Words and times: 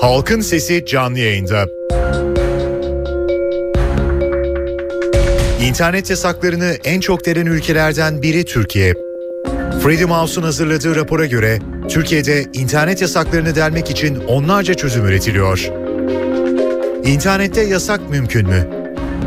Halkın 0.00 0.40
Sesi 0.40 0.84
canlı 0.86 1.18
yayında. 1.18 1.68
İnternet 5.62 6.10
yasaklarını 6.10 6.76
en 6.84 7.00
çok 7.00 7.26
delen 7.26 7.46
ülkelerden 7.46 8.22
biri 8.22 8.44
Türkiye. 8.44 8.94
Freedom 9.82 10.10
House'un 10.10 10.44
hazırladığı 10.44 10.96
rapora 10.96 11.26
göre 11.26 11.58
Türkiye'de 11.88 12.44
internet 12.52 13.02
yasaklarını 13.02 13.54
delmek 13.54 13.90
için 13.90 14.16
onlarca 14.28 14.74
çözüm 14.74 15.06
üretiliyor. 15.06 15.70
İnternette 17.04 17.60
yasak 17.62 18.10
mümkün 18.10 18.48
mü? 18.48 18.68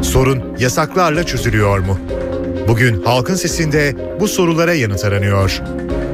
Sorun 0.01 0.57
yasaklarla 0.59 1.23
çözülüyor 1.23 1.79
mu? 1.79 1.99
Bugün 2.67 3.03
Halkın 3.03 3.35
Sesi'nde 3.35 3.95
bu 4.19 4.27
sorulara 4.27 4.73
yanıt 4.73 5.05
aranıyor. 5.05 5.61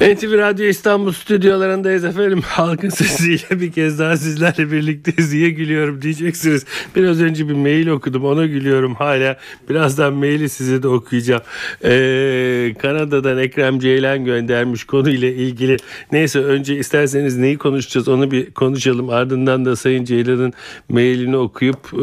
NTV 0.00 0.38
Radyo 0.38 0.66
İstanbul 0.66 1.12
stüdyolarındayız 1.12 2.04
efendim. 2.04 2.40
Halkın 2.46 2.88
sesiyle 2.88 3.60
bir 3.60 3.72
kez 3.72 3.98
daha 3.98 4.16
sizlerle 4.16 4.72
birlikteyiz 4.72 5.32
diye 5.32 5.50
gülüyorum 5.50 6.02
diyeceksiniz. 6.02 6.64
Biraz 6.96 7.22
önce 7.22 7.48
bir 7.48 7.54
mail 7.54 7.88
okudum 7.88 8.24
ona 8.24 8.46
gülüyorum 8.46 8.94
hala. 8.94 9.36
Birazdan 9.68 10.14
maili 10.14 10.48
size 10.48 10.82
de 10.82 10.88
okuyacağım. 10.88 11.42
Ee, 11.84 12.74
Kanada'dan 12.78 13.38
Ekrem 13.38 13.78
Ceylan 13.78 14.24
göndermiş 14.24 14.84
konuyla 14.84 15.28
ilgili. 15.28 15.76
Neyse 16.12 16.38
önce 16.38 16.78
isterseniz 16.78 17.36
neyi 17.36 17.58
konuşacağız 17.58 18.08
onu 18.08 18.30
bir 18.30 18.50
konuşalım. 18.50 19.10
Ardından 19.10 19.64
da 19.64 19.76
Sayın 19.76 20.04
Ceylan'ın 20.04 20.52
mailini 20.88 21.36
okuyup 21.36 21.84
e, 21.92 21.98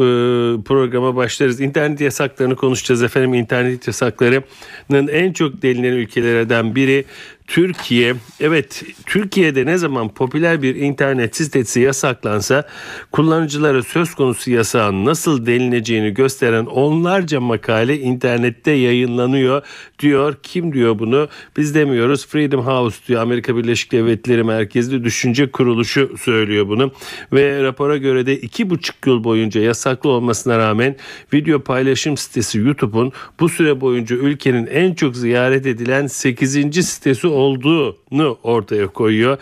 programa 0.64 1.16
başlarız. 1.16 1.60
İnternet 1.60 2.00
yasaklarını 2.00 2.56
konuşacağız 2.56 3.02
efendim. 3.02 3.34
İnternet 3.34 3.86
yasaklarının 3.86 5.08
en 5.08 5.32
çok 5.32 5.62
delinen 5.62 5.92
ülkelerden 5.92 6.74
biri 6.74 7.04
Türkiye 7.46 8.14
evet 8.40 8.84
Türkiye'de 9.06 9.66
ne 9.66 9.78
zaman 9.78 10.08
popüler 10.08 10.62
bir 10.62 10.76
internet 10.76 11.36
sitesi 11.36 11.80
yasaklansa 11.80 12.68
kullanıcılara 13.12 13.82
söz 13.82 14.14
konusu 14.14 14.50
yasağın 14.50 15.04
nasıl 15.04 15.46
delineceğini 15.46 16.14
gösteren 16.14 16.66
onlarca 16.66 17.40
makale 17.40 17.98
internette 17.98 18.70
yayınlanıyor 18.70 19.62
diyor. 19.98 20.36
Kim 20.42 20.72
diyor 20.72 20.98
bunu? 20.98 21.28
Biz 21.56 21.74
demiyoruz. 21.74 22.26
Freedom 22.26 22.66
House 22.66 22.96
diyor. 23.08 23.22
Amerika 23.22 23.56
Birleşik 23.56 23.92
Devletleri 23.92 24.44
merkezli 24.44 25.04
düşünce 25.04 25.50
kuruluşu 25.50 26.14
söylüyor 26.18 26.68
bunu. 26.68 26.92
Ve 27.32 27.62
rapora 27.62 27.96
göre 27.96 28.26
de 28.26 28.36
iki 28.36 28.70
buçuk 28.70 29.06
yıl 29.06 29.24
boyunca 29.24 29.60
yasaklı 29.60 30.10
olmasına 30.10 30.58
rağmen 30.58 30.96
video 31.32 31.60
paylaşım 31.60 32.16
sitesi 32.16 32.58
YouTube'un 32.58 33.12
bu 33.40 33.48
süre 33.48 33.80
boyunca 33.80 34.16
ülkenin 34.16 34.66
en 34.66 34.94
çok 34.94 35.16
ziyaret 35.16 35.66
edilen 35.66 36.06
8. 36.06 36.86
sitesi 36.86 37.31
olduğunu 37.32 38.38
ortaya 38.42 38.86
koyuyor. 38.86 39.38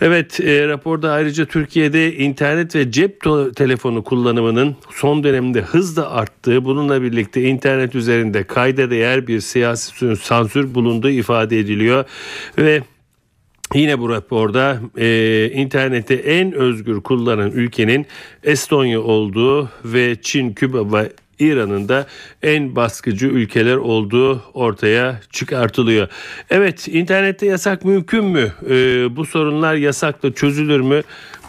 Evet 0.00 0.40
e, 0.40 0.68
raporda 0.68 1.12
ayrıca 1.12 1.44
Türkiye'de 1.44 2.16
internet 2.16 2.74
ve 2.74 2.90
cep 2.90 3.20
telefonu 3.56 4.04
kullanımının 4.04 4.76
son 4.90 5.24
dönemde 5.24 5.60
hızla 5.60 6.10
arttığı 6.10 6.64
bununla 6.64 7.02
birlikte 7.02 7.42
internet 7.42 7.94
üzerinde 7.94 8.44
kayda 8.44 8.90
değer 8.90 9.26
bir 9.26 9.40
siyasi 9.40 10.16
sansür 10.16 10.74
bulunduğu 10.74 11.10
ifade 11.10 11.58
ediliyor 11.58 12.04
ve 12.58 12.82
Yine 13.74 13.98
bu 13.98 14.08
raporda 14.08 14.80
e, 14.96 15.50
interneti 15.54 16.14
en 16.14 16.52
özgür 16.52 17.00
kullanan 17.00 17.50
ülkenin 17.50 18.06
Estonya 18.42 19.00
olduğu 19.00 19.70
ve 19.84 20.16
Çin, 20.22 20.52
Küba 20.52 20.92
ve 20.92 21.12
İran'ın 21.42 21.88
da 21.88 22.06
en 22.42 22.76
baskıcı 22.76 23.26
ülkeler 23.26 23.76
olduğu 23.76 24.42
ortaya 24.54 25.20
çıkartılıyor. 25.32 26.08
Evet 26.50 26.88
internette 26.88 27.46
yasak 27.46 27.84
mümkün 27.84 28.24
mü? 28.24 28.52
Ee, 28.70 29.16
bu 29.16 29.24
sorunlar 29.24 29.74
yasakla 29.74 30.32
çözülür 30.32 30.80
mü? 30.80 31.02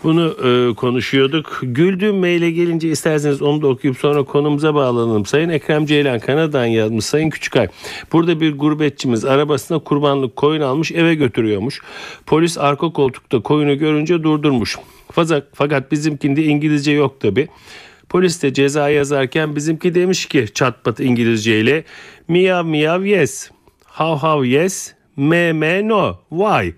Bunu 0.04 0.36
e, 0.44 0.76
konuşuyorduk. 0.76 1.60
Güldüğüm 1.64 2.16
maile 2.16 2.52
gelince 2.52 2.90
isterseniz 2.90 3.42
onu 3.42 3.62
da 3.62 3.68
okuyup 3.68 3.98
sonra 3.98 4.24
konumuza 4.24 4.76
bağlanalım. 4.76 5.26
Sayın 5.26 5.50
Ekrem 5.50 5.86
Ceylan 5.86 6.20
Kanada'dan 6.20 6.66
yazmış. 6.66 7.06
Sayın 7.06 7.30
Küçükay 7.30 7.68
burada 8.12 8.42
bir 8.42 8.58
gurbetçimiz 8.58 9.26
arabasına 9.26 9.80
kurbanlık 9.80 10.36
koyun 10.36 10.62
almış 10.62 10.92
eve 10.92 11.16
götürüyormuş. 11.16 11.82
Polis 12.26 12.58
arka 12.58 12.94
koltukta 12.94 13.42
koyunu 13.42 13.78
görünce 13.78 14.24
durdurmuş. 14.24 14.78
Fakat, 15.12 15.44
fakat 15.54 15.92
bizimkinde 15.92 16.44
İngilizce 16.44 16.92
yok 16.92 17.20
tabi. 17.20 17.48
Polis 18.14 18.44
de 18.44 18.54
ceza 18.54 18.90
yazarken 18.90 19.56
bizimki 19.56 19.96
demiş 19.96 20.26
ki 20.26 20.46
çatpat 20.54 21.00
İngilizceyle 21.00 21.84
miyav 22.28 22.66
miyav 22.66 23.04
yes, 23.04 23.50
how 23.86 24.28
how 24.28 24.48
yes, 24.48 24.94
me 25.18 25.54
me 25.54 25.88
no, 25.88 26.20
why. 26.30 26.74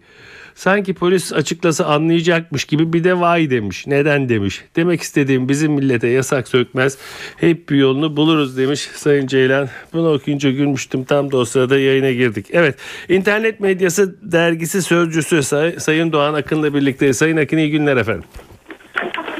Sanki 0.56 0.94
polis 0.94 1.34
açıklasa 1.34 1.85
anlayacakmış 1.85 2.66
gibi 2.66 2.94
bir 2.94 3.03
de 3.03 3.12
why 3.12 3.50
demiş. 3.50 3.88
Neden 3.88 4.29
demiş. 4.29 4.63
Demek 4.75 5.01
istediğim 5.01 5.50
bizim 5.50 5.72
millete 5.72 6.07
yasak 6.07 6.47
sökmez. 6.47 6.97
Hep 7.38 7.69
bir 7.69 7.75
yolunu 7.75 8.17
buluruz 8.17 8.57
demiş 8.57 8.79
Sayın 8.79 9.28
Ceylan. 9.28 9.69
Bunu 9.94 10.13
okuyunca 10.13 10.52
gülmüştüm. 10.52 11.03
Tam 11.03 11.31
da 11.31 11.38
o 11.38 11.46
sırada 11.46 11.79
yayına 11.79 12.12
girdik. 12.12 12.47
Evet. 12.52 12.75
internet 13.09 13.59
medyası 13.59 14.31
dergisi 14.31 14.81
sözcüsü 14.81 15.44
Say- 15.44 15.79
Sayın 15.79 16.12
Doğan 16.12 16.34
Akın'la 16.34 16.73
birlikte. 16.73 17.13
Sayın 17.13 17.38
Akın 17.38 17.57
iyi 17.57 17.72
günler 17.72 17.97
efendim. 17.97 18.23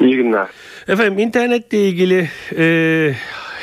İyi 0.06 0.16
günler. 0.16 0.48
Efendim 0.88 1.20
internetle 1.20 1.90
ilgili 1.90 2.30
e, 2.58 3.16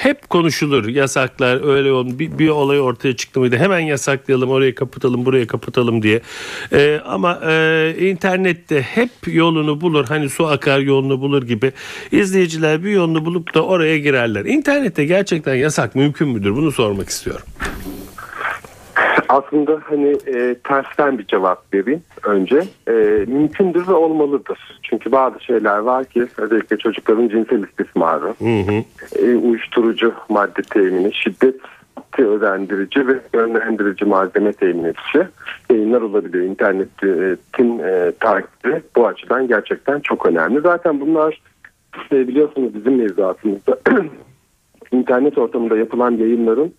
hep 0.03 0.31
konuşulur 0.31 0.89
yasaklar 0.89 1.75
öyle 1.75 1.93
olun 1.93 2.19
bir, 2.19 2.39
bir 2.39 2.49
olay 2.49 2.81
ortaya 2.81 3.17
çıktı 3.17 3.41
mıydı? 3.41 3.57
Hemen 3.57 3.79
yasaklayalım 3.81 4.51
orayı 4.51 4.75
kapatalım 4.75 5.27
burayı 5.27 5.47
kapatalım 5.47 6.03
diye. 6.03 6.21
E, 6.73 7.01
ama 7.05 7.41
e, 7.47 7.95
internette 7.99 8.83
hep 8.83 9.11
yolunu 9.27 9.81
bulur 9.81 10.05
hani 10.09 10.29
su 10.29 10.47
akar 10.47 10.79
yolunu 10.79 11.21
bulur 11.21 11.43
gibi 11.43 11.73
izleyiciler 12.13 12.85
bir 12.85 12.91
yolunu 12.91 13.25
bulup 13.25 13.55
da 13.55 13.65
oraya 13.65 13.99
girerler. 13.99 14.45
İnternette 14.45 15.05
gerçekten 15.05 15.55
yasak 15.55 15.95
mümkün 15.95 16.29
müdür? 16.29 16.57
Bunu 16.57 16.73
sormak 16.73 17.09
istiyorum 17.09 17.47
aslında 19.33 19.81
hani 19.85 20.17
e, 20.27 20.55
tersten 20.65 21.19
bir 21.19 21.27
cevap 21.27 21.75
vereyim 21.75 22.03
önce. 22.23 22.63
E, 22.89 22.93
mümkündür 23.27 23.89
ve 23.89 23.93
olmalıdır. 23.93 24.79
Çünkü 24.83 25.13
bazı 25.13 25.45
şeyler 25.45 25.79
var 25.79 26.05
ki 26.05 26.27
özellikle 26.37 26.77
çocukların 26.79 27.29
cinsel 27.29 27.63
istismarı, 27.63 28.27
hı 28.27 28.61
hı. 28.61 28.85
E, 29.25 29.37
uyuşturucu 29.37 30.15
madde 30.29 30.63
temini, 30.63 31.15
şiddet 31.15 31.57
özendirici 32.19 33.07
ve 33.07 33.21
yönlendirici 33.35 34.05
malzeme 34.05 34.53
temin 34.53 34.85
edici 34.85 35.29
yayınlar 35.71 36.03
olabiliyor. 36.03 36.45
İnternetin 36.45 37.79
e, 37.79 38.13
takibi 38.21 38.83
bu 38.97 39.07
açıdan 39.07 39.49
gerçekten 39.49 40.01
çok 40.01 40.27
önemli. 40.27 40.61
Zaten 40.61 41.01
bunlar 41.01 41.41
e, 42.13 42.29
biliyorsunuz 42.29 42.75
bizim 42.75 42.97
mevzuatımızda 42.97 43.79
internet 44.93 45.39
ortamında 45.39 45.77
yapılan 45.77 46.11
yayınların 46.11 46.75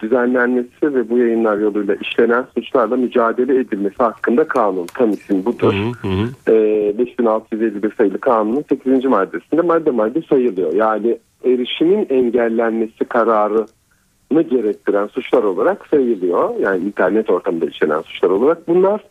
düzenlenmesi 0.00 0.94
ve 0.94 1.10
bu 1.10 1.18
yayınlar 1.18 1.58
yoluyla 1.58 1.94
işlenen 1.94 2.46
suçlarla 2.54 2.96
mücadele 2.96 3.60
edilmesi 3.60 3.96
hakkında 3.98 4.48
kanun. 4.48 4.86
Tam 4.86 5.10
isim 5.10 5.44
budur. 5.44 5.74
Hı 5.74 6.08
hı. 6.08 6.52
E, 6.52 6.98
5651 6.98 7.94
sayılı 7.94 8.18
kanunun 8.18 8.64
8. 8.68 9.04
maddesinde 9.04 9.62
madde 9.62 9.90
madde 9.90 10.22
sayılıyor. 10.22 10.72
Yani 10.72 11.18
erişimin 11.44 12.06
engellenmesi 12.10 13.04
kararını 13.04 14.42
gerektiren 14.50 15.06
suçlar 15.06 15.42
olarak 15.42 15.86
sayılıyor. 15.86 16.56
Yani 16.60 16.84
internet 16.84 17.30
ortamında 17.30 17.66
işlenen 17.66 18.00
suçlar 18.00 18.30
olarak. 18.30 18.68
Bunlar 18.68 19.04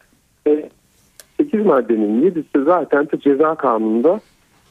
e, 0.48 0.70
8 1.38 1.66
maddenin 1.66 2.32
7'si 2.32 2.64
zaten 2.64 3.08
ceza 3.20 3.56
kanununda 3.56 4.20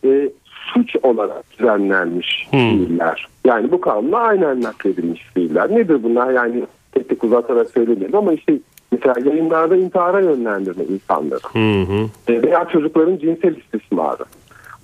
e, 0.04 0.30
suç 0.74 0.96
olarak 1.02 1.58
düzenlenmiş 1.58 2.46
hmm. 2.50 2.58
fiiller. 2.58 3.33
Yani 3.44 3.72
bu 3.72 3.80
kanunla 3.80 4.18
aynen 4.18 4.62
nakledilmiş 4.62 5.26
fiiller. 5.34 5.70
Nedir 5.70 6.02
bunlar? 6.02 6.32
Yani 6.32 6.64
tek 6.92 7.08
tek 7.08 7.24
uzatarak 7.24 7.70
söylemeyelim 7.70 8.16
ama 8.16 8.32
işte 8.32 8.58
mesela 8.92 9.14
yayınlarda 9.24 9.76
intihara 9.76 10.20
yönlendirme 10.20 10.84
insanları. 10.84 11.40
Hmm. 11.52 12.42
Veya 12.42 12.68
çocukların 12.68 13.16
cinsel 13.16 13.56
istismarı. 13.56 14.24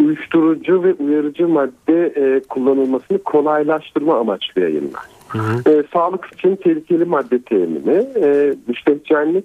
Uyuşturucu 0.01 0.83
ve 0.83 0.95
uyarıcı 0.95 1.49
madde 1.49 2.07
e, 2.07 2.41
kullanılmasını 2.49 3.19
kolaylaştırma 3.19 4.19
amaçlı 4.19 4.61
yayınlar. 4.61 5.03
Hı 5.29 5.71
E, 5.71 5.83
sağlık 5.93 6.27
için 6.33 6.57
tehlikeli 6.57 7.05
madde 7.05 7.43
temini, 7.43 8.07
e, 8.23 8.55
müştericenlik, 8.67 9.45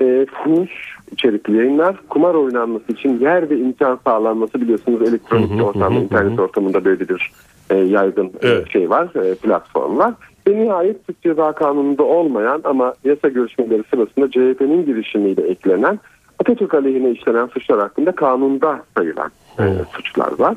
e, 0.00 0.26
fuhuş 0.32 0.96
içerikli 1.12 1.56
yayınlar. 1.56 1.96
Kumar 2.08 2.34
oynanması 2.34 2.92
için 2.92 3.20
yer 3.20 3.50
ve 3.50 3.58
imkan 3.58 3.98
sağlanması 4.04 4.60
biliyorsunuz 4.60 5.08
elektronik 5.08 5.50
hı 5.50 5.54
hı, 5.54 5.62
ortamda, 5.62 6.00
hı, 6.00 6.04
internet 6.04 6.38
hı. 6.38 6.42
ortamında 6.42 6.84
böyledir 6.84 7.30
e, 7.70 7.76
yaygın 7.76 8.26
e, 8.26 8.30
Evet. 8.42 8.70
şey 8.72 8.90
var, 8.90 9.24
e, 9.24 9.34
platform 9.34 9.98
var. 9.98 10.14
Ve 10.48 10.64
nihayet 10.64 11.06
Türk 11.06 11.22
Ceza 11.22 11.52
Kanunu'nda 11.52 12.02
olmayan 12.02 12.60
ama 12.64 12.94
yasa 13.04 13.28
görüşmeleri 13.28 13.82
sırasında 13.90 14.30
CHP'nin 14.30 14.86
girişimiyle 14.86 15.42
eklenen 15.42 15.98
Atatürk 16.38 16.74
aleyhine 16.74 17.10
işlenen 17.10 17.46
suçlar 17.46 17.78
hakkında 17.78 18.12
kanunda 18.12 18.82
sayılan 18.96 19.30
e, 19.58 19.64
suçlar 19.92 20.38
var. 20.38 20.56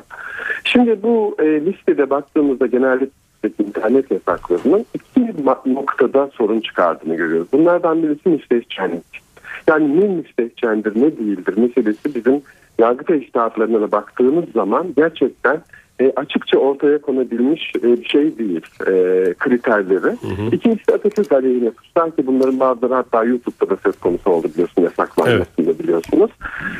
Şimdi 0.64 1.02
bu 1.02 1.36
e, 1.38 1.44
listede 1.44 2.10
baktığımızda 2.10 2.66
genellikle 2.66 3.50
internet 3.58 4.10
yasaklarının 4.10 4.86
iki 4.94 5.20
noktada 5.66 6.30
sorun 6.34 6.60
çıkardığını 6.60 7.16
görüyoruz. 7.16 7.48
Bunlardan 7.52 8.02
birisi 8.02 8.28
müstehcenlik. 8.28 9.20
Yani 9.68 10.00
ne 10.00 10.08
müstehcendir 10.08 10.96
ne 10.96 11.16
değildir 11.16 11.56
meselesi 11.56 12.14
bizim 12.14 12.42
yargıta 12.78 13.14
iştahatlarına 13.14 13.80
da 13.80 13.92
baktığımız 13.92 14.44
zaman 14.54 14.86
gerçekten 14.96 15.62
e, 16.00 16.12
açıkça 16.16 16.58
ortaya 16.58 16.98
konabilmiş 16.98 17.72
e, 17.76 17.82
bir 17.82 18.04
şey 18.04 18.38
değil 18.38 18.60
e, 18.86 18.92
kriterleri. 19.34 20.16
İkincisi 20.52 20.88
de 20.88 20.94
Atatürk 20.94 21.32
aleyhine 21.32 21.70
suçlar 21.70 22.16
ki 22.16 22.26
bunların 22.26 22.60
bazıları 22.60 22.94
hatta 22.94 23.24
YouTube'da 23.24 23.70
da 23.70 23.76
söz 23.84 23.98
konusu 23.98 24.30
oldu 24.30 24.48
biliyorsun 24.54 24.82
yasaklanmasında 24.82 25.78
biliyorsunuz. 25.78 26.30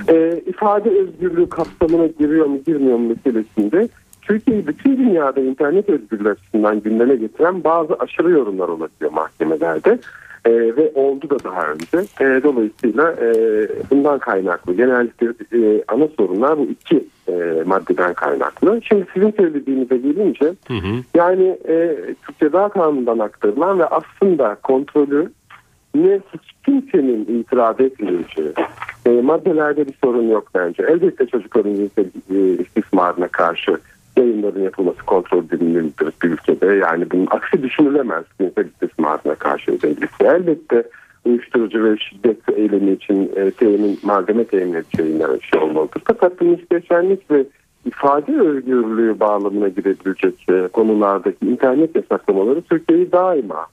E, 0.08 0.42
ifade 0.46 0.90
özgürlüğü 0.90 1.48
kapsamına 1.48 2.06
giriyor 2.06 2.46
mu 2.46 2.58
girmiyor 2.66 2.98
mu 2.98 3.08
meselesinde 3.08 3.88
Türkiye'yi 4.22 4.66
bütün 4.66 4.96
dünyada 4.96 5.40
internet 5.40 5.88
özgürlüğü 5.88 6.30
açısından 6.30 6.80
gündeme 6.80 7.16
getiren 7.16 7.64
bazı 7.64 7.94
aşırı 7.94 8.30
yorumlar 8.30 8.68
olabiliyor 8.68 9.12
mahkemelerde. 9.12 9.98
Ee, 10.46 10.50
ve 10.50 10.92
oldu 10.94 11.30
da 11.30 11.44
daha 11.44 11.66
önce. 11.66 11.98
Ee, 12.20 12.42
dolayısıyla 12.42 13.12
e, 13.12 13.28
bundan 13.90 14.18
kaynaklı 14.18 14.74
genellikle 14.74 15.26
e, 15.52 15.84
ana 15.88 16.08
sorunlar 16.16 16.58
bu 16.58 16.64
iki 16.64 17.04
e, 17.28 17.62
maddeden 17.66 18.14
kaynaklı. 18.14 18.80
Şimdi 18.84 19.06
sizin 19.14 19.30
söylediğinize 19.30 19.96
gelince 19.96 20.52
yani 21.14 21.58
e, 21.68 21.96
Türk 22.26 22.38
Ceza 22.40 22.68
Kanunu'ndan 22.68 23.18
aktarılan 23.18 23.78
ve 23.78 23.86
aslında 23.86 24.54
kontrolü 24.62 25.30
ne 25.94 26.20
hiç 26.34 26.50
kimsenin 26.64 27.40
itiraz 27.40 27.80
etmeyeceği 27.80 28.52
e, 29.06 29.10
maddelerde 29.10 29.86
bir 29.86 29.94
sorun 30.04 30.28
yok 30.28 30.48
bence. 30.54 30.82
Elbette 30.82 31.26
çocukların 31.26 31.74
cinsel 31.74 32.04
e, 32.30 32.62
istismarına 32.62 33.28
karşı 33.28 33.78
yayınların 34.20 34.62
yapılması 34.62 35.02
kontrol 35.06 35.44
edilmelidir 35.44 36.12
bir 36.22 36.30
ülkede. 36.30 36.66
Yani 36.66 37.10
bunun 37.10 37.26
aksi 37.30 37.62
düşünülemez 37.62 38.24
cinsel 38.40 38.66
istismarına 38.66 39.34
karşı 39.34 39.72
özellikle. 39.72 40.26
Elbette 40.26 40.82
uyuşturucu 41.24 41.84
ve 41.84 41.96
şiddet 41.96 42.48
eylemi 42.48 42.92
için 42.92 43.32
e, 43.36 43.50
temin, 43.50 43.98
malzeme 44.02 44.44
temin 44.44 44.74
edeceği 44.74 45.20
bir 45.20 45.40
şey 45.40 45.60
olmalıdır. 45.60 46.02
Fakat 46.04 46.40
bu 46.40 46.44
müstehcenlik 46.44 47.30
ve 47.30 47.44
ifade 47.84 48.40
özgürlüğü 48.40 49.20
bağlamına 49.20 49.68
girebilecek 49.68 50.46
e, 50.50 50.68
konulardaki 50.68 51.46
internet 51.46 51.96
yasaklamaları 51.96 52.62
Türkiye'yi 52.62 53.12
daima 53.12 53.66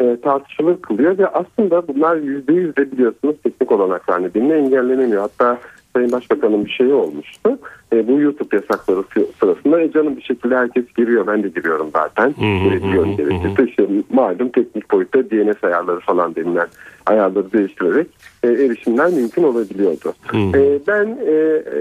e, 0.00 0.16
tartışılır 0.20 0.82
kılıyor 0.82 1.18
ve 1.18 1.26
aslında 1.26 1.88
bunlar 1.88 2.16
yüzde 2.16 2.52
yüz 2.52 2.76
de 2.76 2.92
biliyorsunuz 2.92 3.36
teknik 3.42 3.72
olanaklar 3.72 4.22
nedeniyle 4.22 4.56
engellenemiyor. 4.58 5.22
Hatta 5.22 5.58
Sayın 5.98 6.12
Başbakan'ın 6.12 6.64
bir 6.64 6.70
şeyi 6.70 6.92
olmuştu. 6.92 7.58
E, 7.92 8.08
bu 8.08 8.20
YouTube 8.20 8.56
yasakları 8.56 9.02
sı- 9.14 9.26
sırasında 9.40 9.80
e, 9.80 9.92
canım 9.92 10.16
bir 10.16 10.22
şekilde 10.22 10.56
herkes 10.56 10.84
giriyor. 10.96 11.26
Ben 11.26 11.42
de 11.42 11.48
giriyorum 11.48 11.90
zaten. 11.92 12.34
Girebiliyorum 12.64 13.16
gerekirse. 13.16 13.64
İşte 13.70 13.86
malum 14.12 14.48
teknik 14.48 14.90
boyutta 14.90 15.30
DNS 15.30 15.64
ayarları 15.64 16.00
falan 16.00 16.34
denilen 16.34 16.66
ayarları 17.06 17.52
değiştirerek 17.52 18.06
e, 18.42 18.48
erişimler 18.48 19.10
mümkün 19.10 19.42
olabiliyordu. 19.42 20.12
E, 20.54 20.78
ben 20.88 21.18
e, 21.26 21.32
e, 21.32 21.80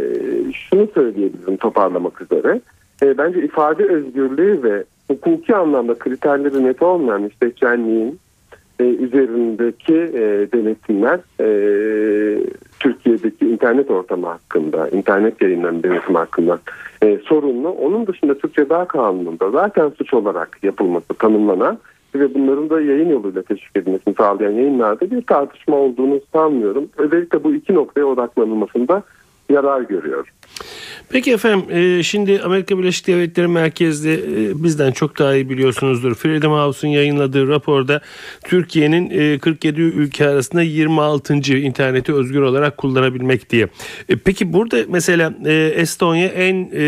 şunu 0.54 0.88
söyleyebilirim 0.94 1.58
toparlamak 1.58 2.22
üzere. 2.22 2.62
E, 3.04 3.18
bence 3.18 3.44
ifade 3.44 3.84
özgürlüğü 3.86 4.64
ve 4.64 4.84
hukuki 5.08 5.56
anlamda 5.56 5.94
kriterleri 5.96 6.64
net 6.64 6.82
olmayan 6.82 7.22
müstehcenliğin 7.22 8.20
e, 8.80 8.84
üzerindeki 8.84 9.94
e, 9.94 10.52
denetimler 10.52 11.20
e, 11.40 11.48
Türkiye'deki 12.80 13.50
internet 13.50 13.92
ortamı 13.92 14.28
hakkında, 14.28 14.90
internet 14.90 15.42
yayınlarının 15.42 15.84
denetimi 15.84 16.18
hakkında 16.18 16.60
e, 17.04 17.18
sorunlu. 17.18 17.70
Onun 17.70 18.08
dışında 18.08 18.38
Türk 18.38 18.54
Ceza 18.54 18.86
Kanunu'nda 18.86 19.52
zaten 19.52 19.90
suç 19.90 20.14
olarak 20.14 20.60
yapılması 20.64 21.14
tanımlanan 21.14 21.78
ve 22.16 22.34
bunların 22.34 22.70
da 22.70 22.82
yayın 22.82 23.10
yoluyla 23.10 23.42
teşvik 23.42 23.78
edilmesini 23.78 24.14
sağlayan 24.14 24.52
yayınlarda 24.52 25.12
bir 25.12 25.22
tartışma 25.22 25.76
olduğunu 25.76 26.20
sanmıyorum. 26.34 26.90
Özellikle 26.98 27.44
bu 27.44 27.54
iki 27.54 27.74
noktaya 27.74 28.06
odaklanılmasında 28.06 29.04
yarar 29.50 29.82
görüyorum. 29.82 30.26
Peki 31.10 31.34
efendim 31.34 31.66
e, 31.70 32.04
şimdi 32.04 32.42
Amerika 32.42 32.78
Birleşik 32.78 33.08
Devletleri 33.08 33.48
merkezde 33.48 34.14
e, 34.14 34.64
bizden 34.64 34.92
çok 34.92 35.20
daha 35.20 35.36
iyi 35.36 35.50
biliyorsunuzdur. 35.50 36.16
Freedom 36.16 36.54
House'un 36.54 36.92
yayınladığı 36.92 37.48
raporda 37.48 38.02
Türkiye'nin 38.44 39.10
e, 39.10 39.40
47 39.40 39.82
ülke 39.82 40.28
arasında 40.30 40.62
26. 40.62 41.34
interneti 41.34 42.14
özgür 42.14 42.42
olarak 42.42 42.78
kullanabilmek 42.78 43.50
diye. 43.50 43.68
E, 44.10 44.16
peki 44.16 44.54
burada 44.54 44.78
mesela 44.88 45.34
e, 45.46 45.54
Estonya 45.54 46.28
en 46.28 46.56
e, 46.74 46.82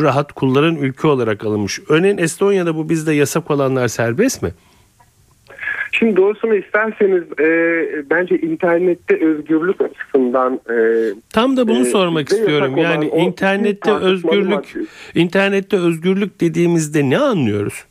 rahat 0.00 0.32
kullanan 0.32 0.76
ülke 0.76 1.08
olarak 1.08 1.44
alınmış. 1.44 1.80
Örneğin 1.88 2.18
Estonya'da 2.18 2.76
bu 2.76 2.88
bizde 2.88 3.12
yasak 3.12 3.50
olanlar 3.50 3.88
serbest 3.88 4.42
mi? 4.42 4.50
Şimdi 5.98 6.16
doğrusunu 6.16 6.54
isterseniz 6.54 7.22
e, 7.40 8.10
bence 8.10 8.38
internette 8.38 9.26
özgürlük 9.26 9.80
açısından 9.80 10.60
e, 10.70 10.76
Tam 11.32 11.56
da 11.56 11.68
bunu 11.68 11.78
Ee, 11.78 11.84
sormak 11.84 12.28
istiyorum. 12.28 12.76
Yani 12.76 13.06
internette 13.08 13.92
özgürlük 13.92 14.74
internette 15.14 15.76
özgürlük 15.76 16.40
dediğimizde 16.40 17.10
ne 17.10 17.18
anlıyoruz? 17.18 17.84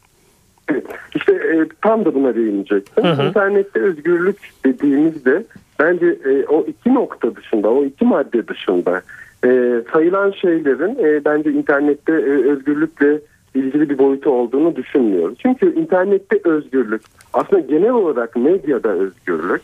İşte 1.16 1.34
e, 1.34 1.66
tam 1.82 2.06
da 2.06 2.14
buna 2.14 2.36
değinecektim. 2.36 3.04
Hı 3.04 3.12
hı. 3.12 3.28
İnternette 3.28 3.80
özgürlük 3.80 4.38
dediğimizde 4.66 5.44
bence 5.80 6.06
e, 6.06 6.46
o 6.46 6.66
iki 6.68 6.94
nokta 6.94 7.36
dışında, 7.36 7.70
o 7.70 7.86
iki 7.86 8.06
madde 8.06 8.48
dışında 8.48 9.02
e, 9.46 9.82
sayılan 9.94 10.32
şeylerin 10.32 11.06
e, 11.06 11.26
bence 11.26 11.52
internette 11.52 12.12
e, 12.12 12.52
özgürlükle 12.52 13.20
ilgili 13.56 13.90
bir 13.90 13.98
boyutu 13.98 14.30
olduğunu 14.30 14.76
düşünmüyoruz. 14.76 15.38
Çünkü 15.40 15.76
internette 15.76 16.40
özgürlük 16.44 17.02
aslında 17.34 17.60
genel 17.60 17.92
olarak 17.92 18.36
medyada 18.36 18.90
özgürlük 18.90 19.62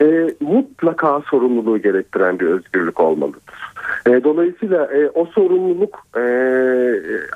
e, 0.00 0.34
mutlaka 0.40 1.20
sorumluluğu 1.20 1.78
gerektiren 1.78 2.38
bir 2.38 2.46
özgürlük 2.46 3.00
olmalıdır. 3.00 3.42
E, 4.06 4.24
dolayısıyla 4.24 4.86
e, 4.86 5.10
o 5.14 5.26
sorumluluk 5.26 6.02
e, 6.16 6.24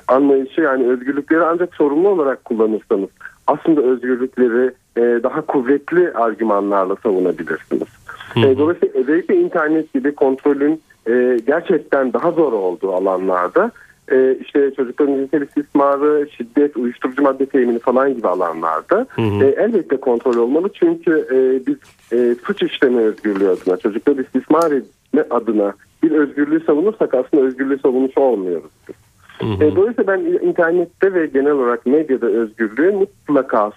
anlayışı 0.07 0.61
yani 0.61 0.87
özgürlükleri 0.87 1.43
ancak 1.43 1.75
sorumlu 1.75 2.09
olarak 2.09 2.45
kullanırsanız 2.45 3.09
aslında 3.47 3.81
özgürlükleri 3.81 4.71
e, 4.97 5.23
daha 5.23 5.41
kuvvetli 5.41 6.11
argümanlarla 6.11 6.95
savunabilirsiniz. 6.95 7.87
E, 8.35 8.57
dolayısıyla 8.57 8.99
özellikle 8.99 9.35
internet 9.35 9.93
gibi 9.93 10.15
kontrolün 10.15 10.81
e, 11.07 11.39
gerçekten 11.47 12.13
daha 12.13 12.31
zor 12.31 12.53
olduğu 12.53 12.93
alanlarda 12.93 13.71
e, 14.11 14.37
işte 14.41 14.71
çocukların 14.75 15.15
cinsel 15.15 15.41
istismarı, 15.41 16.27
şiddet, 16.37 16.77
uyuşturucu 16.77 17.21
madde 17.21 17.45
temini 17.45 17.79
falan 17.79 18.15
gibi 18.15 18.27
alanlarda 18.27 19.07
e, 19.17 19.45
elbette 19.57 19.97
kontrol 19.97 20.35
olmalı. 20.35 20.69
Çünkü 20.73 21.27
e, 21.31 21.67
biz 21.67 21.77
e, 22.13 22.35
suç 22.45 22.63
işleme 22.63 23.01
özgürlüğü 23.01 23.49
adına, 23.49 23.77
çocukları 23.77 24.21
istismar 24.21 24.71
etme 24.71 25.25
adına 25.29 25.73
bir 26.03 26.11
özgürlüğü 26.11 26.59
savunursak 26.59 27.13
aslında 27.13 27.43
özgürlüğü 27.43 27.79
savunmuş 27.79 28.17
olmuyoruz. 28.17 28.71
E, 29.41 29.75
dolayısıyla 29.75 30.07
ben 30.07 30.47
internette 30.47 31.13
ve 31.13 31.25
genel 31.25 31.51
olarak 31.51 31.85
medyada 31.85 32.27
özgürlüğü 32.27 32.91
mutlaka 32.91 33.71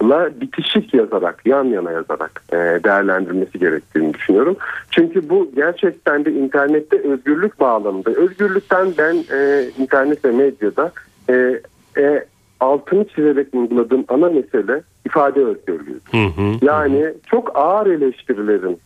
sorumlulukla 0.00 0.40
bitişik 0.40 0.94
yazarak, 0.94 1.46
yan 1.46 1.64
yana 1.64 1.92
yazarak 1.92 2.42
e, 2.52 2.56
değerlendirmesi 2.56 3.58
gerektiğini 3.58 4.14
düşünüyorum. 4.14 4.56
Çünkü 4.90 5.28
bu 5.28 5.50
gerçekten 5.56 6.24
de 6.24 6.32
internette 6.32 7.00
özgürlük 7.00 7.60
bağlamında. 7.60 8.10
Özgürlükten 8.10 8.88
ben 8.98 9.16
e, 9.36 9.68
internet 9.78 10.24
ve 10.24 10.30
medyada 10.30 10.92
e, 11.30 11.60
e, 11.98 12.24
altını 12.60 13.08
çizerek 13.08 13.54
vurguladığım 13.54 14.04
ana 14.08 14.28
mesele 14.28 14.82
ifade 15.06 15.44
özgürlüğü. 15.44 16.00
Yani 16.62 17.14
çok 17.30 17.56
ağır 17.56 17.86
eleştirilerin 17.86 18.78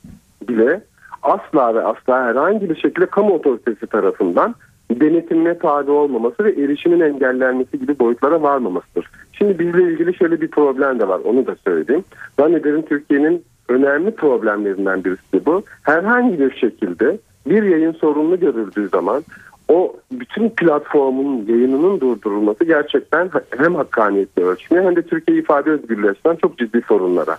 bile 0.49 0.81
asla 1.23 1.75
ve 1.75 1.83
asla 1.83 2.25
herhangi 2.25 2.71
bir 2.71 2.77
şekilde 2.77 3.07
kamu 3.07 3.35
otoritesi 3.35 3.87
tarafından 3.87 4.55
denetimine 4.91 5.59
tabi 5.59 5.91
olmaması 5.91 6.45
ve 6.45 6.51
erişimin 6.51 7.01
engellenmesi 7.01 7.79
gibi 7.79 7.99
boyutlara 7.99 8.43
varmamasıdır. 8.43 9.11
Şimdi 9.33 9.59
bizle 9.59 9.83
ilgili 9.83 10.15
şöyle 10.15 10.41
bir 10.41 10.49
problem 10.49 11.01
de 11.01 11.09
var 11.09 11.21
onu 11.25 11.47
da 11.47 11.57
söyleyeyim. 11.65 12.05
Zannederim 12.39 12.83
Türkiye'nin 12.83 13.45
önemli 13.69 14.11
problemlerinden 14.11 15.05
birisi 15.05 15.47
bu. 15.47 15.63
Herhangi 15.83 16.41
bir 16.41 16.51
şekilde 16.51 17.19
bir 17.47 17.63
yayın 17.63 17.93
sorunlu 17.93 18.41
görüldüğü 18.41 18.89
zaman 18.89 19.23
o 19.69 19.97
bütün 20.13 20.51
platformun 20.51 21.47
yayınının 21.47 22.01
durdurulması 22.01 22.65
gerçekten 22.65 23.31
hem 23.57 23.75
hakkaniyetle 23.75 24.43
ölçmüyor 24.43 24.85
hem 24.85 24.97
de 24.97 25.03
Türkiye 25.03 25.39
ifade 25.39 25.71
özgürlüğü 25.71 26.11
açısından 26.11 26.37
çok 26.37 26.59
ciddi 26.59 26.83
sorunlara 26.89 27.37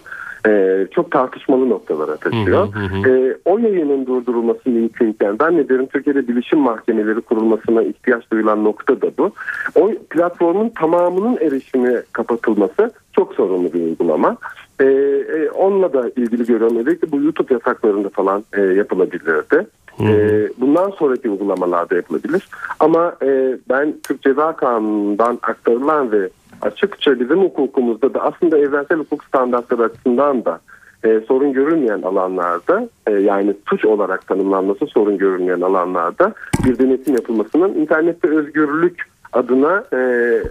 e, 0.48 0.88
çok 0.92 1.12
tartışmalı 1.12 1.70
noktalara 1.70 2.18
taşıyor. 2.18 2.74
Hı 2.74 2.80
hı 2.80 3.10
hı. 3.10 3.10
E, 3.10 3.38
o 3.46 3.58
yayının 3.58 4.06
durdurulması 4.06 4.70
mümkünken 4.70 5.36
zannederim 5.36 5.86
Türkiye'de 5.86 6.28
bilişim 6.28 6.60
mahkemeleri 6.60 7.22
kurulmasına 7.22 7.84
ihtiyaç 7.84 8.32
duyulan 8.32 8.64
nokta 8.64 9.02
da 9.02 9.08
bu. 9.18 9.32
O 9.76 9.92
platformun 10.10 10.70
tamamının 10.70 11.38
erişimi 11.38 12.02
kapatılması 12.14 12.92
çok 13.14 13.34
sorunlu 13.34 13.74
bir 13.74 13.82
uygulama. 13.82 14.38
E, 14.80 14.86
e, 14.86 15.50
onunla 15.50 15.94
da 15.94 16.10
ilgili 16.10 16.46
görüyorum. 16.46 16.78
Özellikle 16.78 17.12
bu 17.12 17.22
YouTube 17.22 17.54
yasaklarında 17.54 18.10
falan 18.10 18.44
e, 18.54 18.62
yapılabilirdi. 18.62 19.68
E, 20.02 20.48
bundan 20.58 20.90
sonraki 20.90 21.30
uygulamalarda 21.30 21.96
yapılabilir. 21.96 22.48
Ama 22.80 23.16
e, 23.24 23.58
ben 23.70 23.96
Türk 24.04 24.22
Ceza 24.22 24.56
Kanunu'ndan 24.56 25.40
aktarılan 25.42 26.12
ve 26.12 26.30
açıkça 26.62 27.20
bizim 27.20 27.42
hukukumuzda 27.42 28.14
da 28.14 28.22
aslında 28.22 28.58
evrensel 28.58 28.98
hukuk 28.98 29.24
standartları 29.24 29.84
açısından 29.84 30.46
da 30.46 30.60
e, 31.04 31.22
sorun 31.28 31.54
görülmeyen 31.54 32.02
alanlarda 32.02 32.90
e, 33.08 33.12
yani 33.12 33.54
suç 33.70 33.86
olarak 33.86 34.28
tanımlanması 34.28 34.88
sorun 34.88 35.18
görülmeyen 35.18 35.62
alanlarda 35.62 36.34
bir 36.66 36.80
denetim 36.80 37.16
yapılmasının 37.16 37.74
internette 37.74 38.28
özgürlük 38.28 39.10
adına 39.34 39.84
e, 39.94 39.98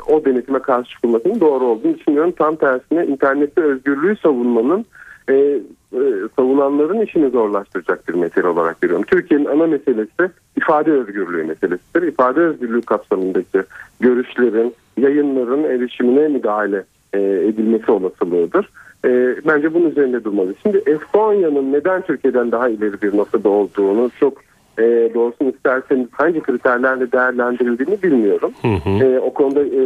o 0.09 0.25
denetime 0.25 0.59
karşı 0.59 0.90
çıkılmasının 0.90 1.40
doğru 1.40 1.64
olduğunu 1.64 1.99
düşünüyorum. 1.99 2.33
Tam 2.38 2.57
tersine 2.57 3.07
internette 3.07 3.61
özgürlüğü 3.61 4.16
savunmanın 4.16 4.87
e, 5.28 5.35
e, 5.92 6.00
savunanların 6.37 7.00
işini 7.00 7.30
zorlaştıracak 7.30 8.08
bir 8.08 8.14
mesele 8.14 8.47
olarak 8.47 8.80
görüyorum. 8.80 9.04
Türkiye'nin 9.06 9.44
ana 9.44 9.66
meselesi 9.66 10.30
ifade 10.56 10.90
özgürlüğü 10.92 11.44
meselesidir. 11.44 12.02
İfade 12.02 12.40
özgürlüğü 12.40 12.82
kapsamındaki 12.82 13.62
görüşlerin, 14.00 14.75
yayınların 14.97 15.64
erişimine 15.64 16.28
müdahale 16.28 16.85
e, 17.12 17.20
edilmesi 17.20 17.90
olasılığıdır. 17.90 18.70
E, 19.04 19.37
bence 19.47 19.75
bunun 19.75 19.90
üzerinde 19.90 20.25
durmalı. 20.25 20.54
Şimdi 20.62 20.82
Estonya'nın 20.87 21.73
neden 21.73 22.02
Türkiye'den 22.02 22.52
daha 22.52 22.68
ileri 22.68 23.02
bir 23.02 23.16
noktada 23.16 23.49
olduğunu 23.49 24.11
çok 24.20 24.38
e, 24.78 25.14
doğrusunu 25.14 25.49
isterseniz 25.50 26.08
hangi 26.12 26.40
kriterlerle 26.40 27.12
değerlendirildiğini 27.12 28.02
bilmiyorum. 28.02 28.52
Hı 28.62 28.68
hı. 28.68 29.04
E, 29.04 29.20
o 29.20 29.35
konuda 29.35 29.61
e, 29.61 29.80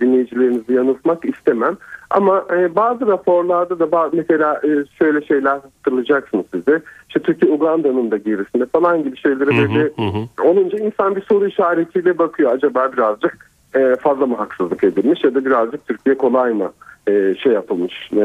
dinleyicilerinizi 0.00 0.72
yanıltmak 0.72 1.24
istemem. 1.24 1.76
Ama 2.10 2.44
e, 2.56 2.76
bazı 2.76 3.06
raporlarda 3.06 3.78
da 3.78 3.92
bazı, 3.92 4.16
mesela 4.16 4.60
e, 4.64 4.68
şöyle 4.98 5.26
şeyler 5.26 5.50
hatırlayacaksınız 5.50 6.44
size. 6.54 6.82
İşte 7.08 7.20
Türkiye 7.20 7.52
Uganda'nın 7.52 8.10
da 8.10 8.16
gerisinde 8.16 8.66
falan 8.66 9.04
gibi 9.04 9.16
şeylere 9.16 9.46
böyle 9.46 9.82
hı 9.82 10.02
hı. 10.02 10.48
olunca 10.48 10.78
insan 10.78 11.16
bir 11.16 11.22
soru 11.22 11.46
işaretiyle 11.46 12.18
bakıyor. 12.18 12.52
Acaba 12.52 12.92
birazcık 12.92 13.50
e, 13.74 13.96
fazla 13.96 14.26
mı 14.26 14.36
haksızlık 14.36 14.84
edilmiş 14.84 15.24
ya 15.24 15.34
da 15.34 15.44
birazcık 15.44 15.86
Türkiye 15.86 16.16
kolay 16.16 16.52
mı 16.52 16.72
e, 17.08 17.34
şey 17.34 17.52
yapılmış 17.52 18.10
e, 18.12 18.24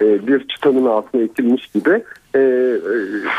e, 0.00 0.26
bir 0.26 0.48
çıtanın 0.48 0.86
altına 0.86 1.22
itilmiş 1.22 1.66
gibi 1.66 2.02
e, 2.34 2.38
e, 2.38 2.78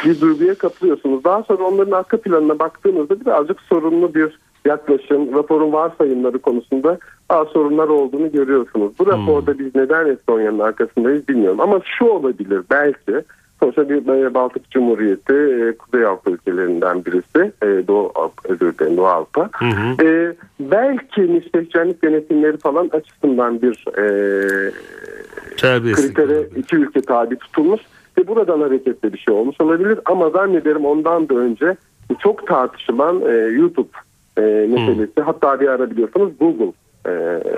bir 0.05 0.21
duyguya 0.21 0.55
kapılıyorsunuz. 0.55 1.23
Daha 1.23 1.43
sonra 1.43 1.63
onların 1.63 1.91
arka 1.91 2.17
planına 2.17 2.59
baktığınızda 2.59 3.19
birazcık 3.19 3.61
sorunlu 3.61 4.15
bir 4.15 4.39
yaklaşım, 4.65 5.33
raporun 5.33 5.73
varsayımları 5.73 6.39
konusunda 6.39 6.97
daha 7.29 7.45
sorunlar 7.45 7.87
olduğunu 7.87 8.31
görüyorsunuz. 8.31 8.93
Bu 8.99 9.07
raporda 9.07 9.51
hmm. 9.51 9.59
biz 9.59 9.75
neden 9.75 10.05
Estonya'nın 10.05 10.59
arkasındayız 10.59 11.27
bilmiyorum. 11.27 11.59
Ama 11.59 11.81
şu 11.97 12.05
olabilir 12.05 12.61
belki. 12.71 13.25
Sonuçta 13.59 13.89
bir 13.89 14.33
Baltık 14.33 14.71
Cumhuriyeti 14.71 15.33
e, 15.33 15.77
Kuzey 15.77 16.05
Avrupa 16.05 16.31
ülkelerinden 16.31 17.05
birisi. 17.05 17.51
Doğu 17.87 18.13
özür 18.43 18.77
dilerim 18.77 18.97
Doğu 18.97 19.05
Avrupa. 19.05 19.49
Hı. 19.53 20.05
E, 20.05 20.35
belki 20.59 21.21
müstehcenlik 21.21 22.03
denetimleri 22.03 22.57
falan 22.57 22.89
açısından 22.93 23.61
bir 23.61 23.85
e, 23.97 24.71
kritere 25.93 26.47
iki 26.55 26.75
ülke 26.75 27.01
tabi 27.01 27.35
tutulmuş 27.35 27.81
ve 28.17 28.27
buradan 28.27 28.61
hareketle 28.61 29.13
bir 29.13 29.17
şey 29.17 29.33
olmuş 29.33 29.61
olabilir 29.61 29.99
ama 30.05 30.29
zannederim 30.29 30.85
ondan 30.85 31.29
da 31.29 31.35
önce 31.35 31.77
çok 32.19 32.47
tartışılan 32.47 33.21
e, 33.21 33.31
YouTube 33.33 33.89
e, 34.37 34.41
meselesi 34.41 35.15
hmm. 35.15 35.23
hatta 35.23 35.59
bir 35.59 35.67
ara 35.67 35.91
biliyorsanız 35.91 36.29
Google 36.39 36.71
e, 37.05 37.11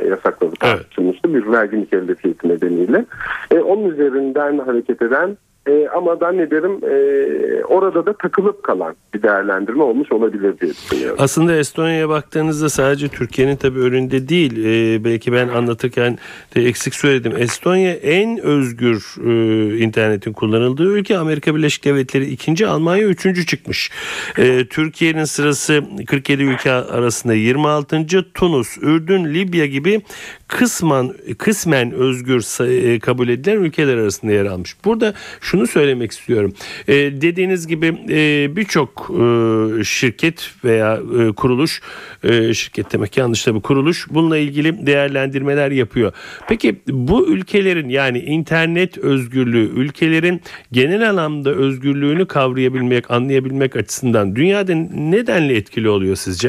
yasakladı 0.10 0.56
tartışılmıştı 0.60 1.30
evet. 1.32 1.36
bir 1.36 1.52
vergi 1.52 1.78
mükellefiyeti 1.78 2.50
nedeniyle. 2.50 3.06
E, 3.52 3.60
onun 3.60 3.90
üzerinden 3.90 4.60
hareket 4.60 5.02
eden 5.02 5.38
e, 5.68 5.88
ama 5.96 6.16
zannederim 6.16 6.72
e, 6.72 7.64
orada 7.64 8.06
da 8.06 8.14
takılıp 8.14 8.64
kalan 8.64 8.96
bir 9.14 9.22
değerlendirme 9.22 9.84
olmuş 9.84 10.12
olabilir 10.12 10.60
diye 10.60 10.72
düşünüyorum. 10.72 11.18
Aslında 11.20 11.56
Estonya'ya 11.56 12.10
baktığınızda 12.10 12.70
sadece 12.70 13.08
Türkiye'nin 13.08 13.56
tabii 13.56 13.80
önünde 13.80 14.30
değil. 14.30 14.66
E, 14.66 15.04
belki 15.04 15.34
ben 15.34 15.48
anlatırken 15.48 16.18
de 16.56 16.66
eksik 16.66 16.96
söyledim. 16.96 17.34
Estonya 17.38 17.94
en 17.94 18.40
özgür 18.42 19.16
e, 19.26 19.78
internetin 19.78 20.34
kullanıldığı 20.34 20.98
ülke. 20.98 21.18
Amerika 21.18 21.56
Birleşik 21.56 21.86
Devletleri 21.86 22.26
ikinci, 22.26 22.68
Almanya 22.68 23.08
üçüncü 23.08 23.46
çıkmış. 23.46 23.92
E, 24.38 24.66
Türkiye'nin 24.66 25.24
sırası 25.24 25.84
47 26.08 26.44
ülke 26.44 26.72
arasında 26.72 27.34
26. 27.34 28.06
Tunus, 28.34 28.78
Ürdün, 28.82 29.34
Libya 29.34 29.66
gibi 29.66 30.02
kısmen 30.48 31.14
kısmen 31.38 31.92
özgür 31.92 32.38
e, 32.66 33.00
kabul 33.00 33.30
edilen 33.30 33.58
ülkeler 33.58 33.98
arasında 33.98 34.32
yer 34.32 34.46
almış. 34.46 34.76
Burada 34.86 35.14
şunu 35.58 35.68
söylemek 35.68 36.12
istiyorum. 36.12 36.54
E, 36.88 36.94
dediğiniz 36.96 37.68
gibi 37.68 37.86
e, 38.10 38.56
birçok 38.56 39.10
e, 39.10 39.84
şirket 39.84 40.52
veya 40.64 41.00
e, 41.20 41.32
kuruluş 41.32 41.82
e, 42.24 42.54
şirket 42.54 42.94
demek 42.94 43.18
yanlış 43.18 43.44
tabii 43.44 43.62
kuruluş 43.62 44.08
bununla 44.10 44.38
ilgili 44.38 44.88
değerlendirmeler 44.88 45.72
yapıyor. 45.72 46.14
Peki 46.50 46.76
bu 46.88 47.28
ülkelerin 47.28 47.90
yani 47.90 48.20
internet 48.20 48.98
özgürlüğü 48.98 49.70
ülkelerin 49.80 50.42
genel 50.72 51.10
anlamda 51.10 51.50
özgürlüğünü 51.50 52.26
kavrayabilmek, 52.26 53.12
anlayabilmek 53.12 53.76
açısından 53.76 54.36
dünyada 54.36 54.76
nedenle 54.96 55.56
etkili 55.56 55.90
oluyor 55.90 56.16
sizce? 56.16 56.48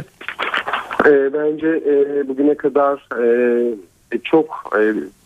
E, 1.06 1.32
bence 1.32 1.66
e, 1.66 2.28
bugüne 2.28 2.54
kadar 2.54 3.08
e, 4.12 4.18
çok 4.24 4.72
e, 4.78 4.82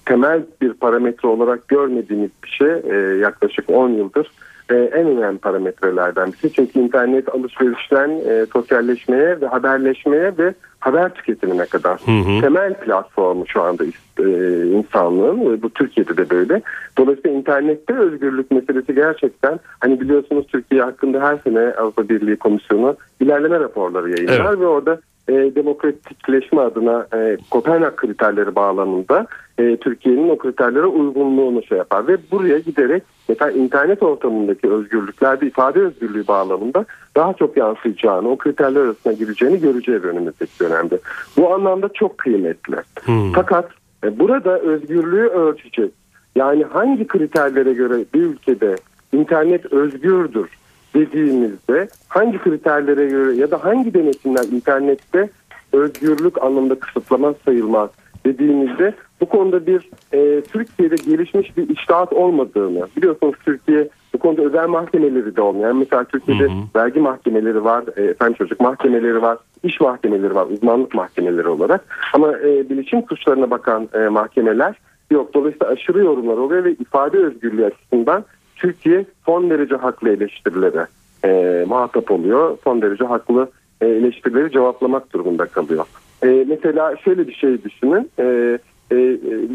temel 0.06 0.42
bir 0.60 0.72
parametre 0.72 1.28
olarak 1.28 1.68
görmediğimiz 1.68 2.30
bir 2.44 2.48
şey 2.48 2.72
e, 2.90 3.18
yaklaşık 3.18 3.70
10 3.70 3.90
yıldır 3.90 4.30
e, 4.70 4.74
en 4.74 5.06
önemli 5.06 5.38
parametrelerden 5.38 6.26
birisi. 6.26 6.52
Çünkü 6.52 6.78
internet 6.78 7.34
alışverişten 7.34 8.10
e, 8.10 8.46
sosyalleşmeye 8.52 9.40
ve 9.40 9.46
haberleşmeye 9.46 10.38
ve 10.38 10.54
haber 10.80 11.14
tüketimine 11.14 11.66
kadar 11.66 12.00
hı 12.00 12.10
hı. 12.10 12.40
temel 12.40 12.74
platformu 12.74 13.44
şu 13.46 13.62
anda 13.62 13.84
e, 14.18 14.26
insanlığın 14.66 15.62
bu 15.62 15.70
Türkiye'de 15.70 16.16
de 16.16 16.30
böyle. 16.30 16.62
Dolayısıyla 16.98 17.38
internette 17.38 17.94
özgürlük 17.94 18.50
meselesi 18.50 18.94
gerçekten 18.94 19.60
hani 19.80 20.00
biliyorsunuz 20.00 20.46
Türkiye 20.46 20.82
hakkında 20.82 21.20
her 21.20 21.36
sene 21.36 21.74
Avrupa 21.74 22.08
Birliği 22.08 22.36
Komisyonu 22.36 22.96
ilerleme 23.20 23.60
raporları 23.60 24.10
yayınlar 24.10 24.48
evet. 24.48 24.60
ve 24.60 24.66
orada 24.66 25.00
e, 25.32 25.54
demokratikleşme 25.54 26.60
adına 26.60 27.06
e, 27.14 27.36
Kopenhag 27.50 27.96
kriterleri 27.96 28.54
bağlamında 28.54 29.26
e, 29.58 29.76
Türkiye'nin 29.76 30.28
o 30.28 30.38
kriterlere 30.38 30.86
uygunluğunu 30.86 31.62
şey 31.62 31.78
yapar 31.78 32.08
ve 32.08 32.16
buraya 32.30 32.58
giderek 32.58 33.02
mesela 33.28 33.50
internet 33.50 34.02
ortamındaki 34.02 34.70
özgürlüklerde 34.70 35.46
ifade 35.46 35.80
özgürlüğü 35.80 36.26
bağlamında 36.26 36.84
daha 37.16 37.32
çok 37.32 37.56
yansıyacağını, 37.56 38.28
o 38.28 38.36
kriterler 38.36 38.80
arasına 38.80 39.12
gireceğini 39.12 39.60
göreceğiz 39.60 40.04
önümüzdeki 40.04 40.60
dönemde. 40.60 40.98
Bu 41.36 41.54
anlamda 41.54 41.88
çok 41.88 42.18
kıymetli. 42.18 42.76
Hmm. 43.04 43.32
Fakat 43.32 43.70
e, 44.04 44.18
burada 44.18 44.58
özgürlüğü 44.58 45.28
ölçecek. 45.28 45.90
Yani 46.36 46.64
hangi 46.64 47.06
kriterlere 47.06 47.72
göre 47.72 48.04
bir 48.14 48.22
ülkede 48.22 48.76
internet 49.12 49.72
özgürdür 49.72 50.48
dediğimizde 50.94 51.88
hangi 52.08 52.38
kriterlere 52.38 53.06
göre 53.06 53.34
ya 53.34 53.50
da 53.50 53.64
hangi 53.64 53.94
denetimler 53.94 54.44
internette 54.44 55.28
özgürlük 55.72 56.42
anlamında 56.42 56.74
kısıtlama 56.74 57.34
sayılmaz 57.44 57.90
dediğimizde 58.26 58.94
bu 59.20 59.26
konuda 59.26 59.66
bir 59.66 59.90
e, 60.12 60.40
Türkiye'de 60.40 60.94
gelişmiş 60.94 61.56
bir 61.56 61.68
iştahat 61.68 62.12
olmadığını 62.12 62.86
biliyorsunuz 62.96 63.34
Türkiye 63.44 63.88
bu 64.14 64.18
konuda 64.18 64.42
özel 64.42 64.68
mahkemeleri 64.68 65.36
de 65.36 65.40
olmuyor. 65.40 65.68
Yani 65.68 65.78
mesela 65.78 66.04
Türkiye'de 66.04 66.44
hı 66.44 66.48
hı. 66.48 66.62
vergi 66.76 67.00
mahkemeleri 67.00 67.64
var, 67.64 67.84
e, 67.96 68.02
efendim 68.02 68.34
çocuk 68.38 68.60
mahkemeleri 68.60 69.22
var, 69.22 69.38
iş 69.62 69.80
mahkemeleri 69.80 70.34
var, 70.34 70.46
uzmanlık 70.46 70.94
mahkemeleri 70.94 71.48
olarak. 71.48 71.84
Ama 72.14 72.38
e, 72.38 72.70
bilişim 72.70 73.02
suçlarına 73.08 73.50
bakan 73.50 73.88
e, 73.94 73.98
mahkemeler 74.08 74.76
yok. 75.10 75.34
Dolayısıyla 75.34 75.66
aşırı 75.66 75.98
yorumlar 75.98 76.36
oluyor 76.36 76.64
ve 76.64 76.72
ifade 76.72 77.18
özgürlüğü 77.18 77.64
açısından 77.64 78.24
Türkiye 78.62 79.04
son 79.26 79.50
derece 79.50 79.74
haklı 79.74 80.08
eleştirilere 80.08 80.86
e, 81.24 81.64
muhatap 81.68 82.10
oluyor. 82.10 82.58
Son 82.64 82.82
derece 82.82 83.04
haklı 83.04 83.50
e, 83.80 83.86
eleştirileri 83.86 84.50
cevaplamak 84.52 85.12
durumunda 85.12 85.46
kalıyor. 85.46 85.84
E, 86.24 86.44
mesela 86.48 86.96
şöyle 86.96 87.28
bir 87.28 87.34
şey 87.34 87.64
düşünün. 87.64 88.10
E, 88.18 88.58
e, 88.92 88.96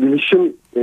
bilişim 0.01 0.53
e, 0.77 0.81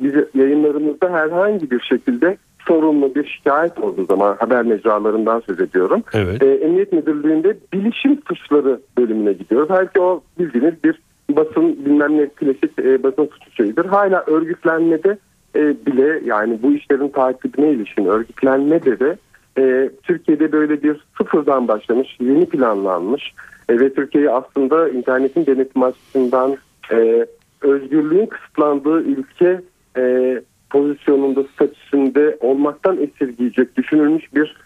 biz 0.00 0.14
yayınlarımızda 0.34 1.12
herhangi 1.12 1.70
bir 1.70 1.80
şekilde 1.80 2.36
sorunlu 2.68 3.14
bir 3.14 3.24
şikayet 3.24 3.78
olduğu 3.78 4.04
zaman 4.04 4.36
haber 4.38 4.62
mecralarından 4.62 5.40
söz 5.40 5.60
ediyorum. 5.60 6.02
Evet. 6.12 6.42
E, 6.42 6.46
Emniyet 6.46 6.92
Müdürlüğü'nde 6.92 7.56
bilişim 7.72 8.18
suçları 8.28 8.80
bölümüne 8.98 9.32
gidiyoruz. 9.32 9.68
Belki 9.70 10.00
o 10.00 10.22
bildiğiniz 10.38 10.84
bir 10.84 11.00
basın 11.36 11.84
bilmem 11.84 12.18
ne 12.18 12.28
klasik 12.28 12.78
e, 12.78 13.02
basın 13.02 13.26
suçu 13.26 13.50
şeyidir. 13.50 13.84
Hala 13.84 14.24
örgütlenmede 14.26 15.18
e, 15.56 15.86
bile 15.86 16.20
yani 16.24 16.58
bu 16.62 16.72
işlerin 16.72 17.08
takibine 17.08 17.70
ilişkin 17.70 18.04
örgütlenmede 18.04 19.00
de 19.00 19.16
e, 19.58 19.90
Türkiye'de 20.02 20.52
böyle 20.52 20.82
bir 20.82 21.04
sıfırdan 21.18 21.68
başlamış, 21.68 22.16
yeni 22.20 22.46
planlanmış. 22.46 23.32
E, 23.68 23.80
ve 23.80 23.94
Türkiye'yi 23.94 24.30
aslında 24.30 24.88
internetin 24.88 25.46
denetim 25.46 25.82
açısından 25.82 26.56
e, 26.92 27.26
özgürlüğün 27.60 28.26
kısıtlandığı 28.26 29.02
ülke 29.02 29.60
e, 29.96 30.34
pozisyonunda, 30.70 31.44
statüsünde 31.54 32.36
olmaktan 32.40 32.98
esirgeyecek 33.02 33.76
düşünülmüş 33.76 34.34
bir 34.34 34.56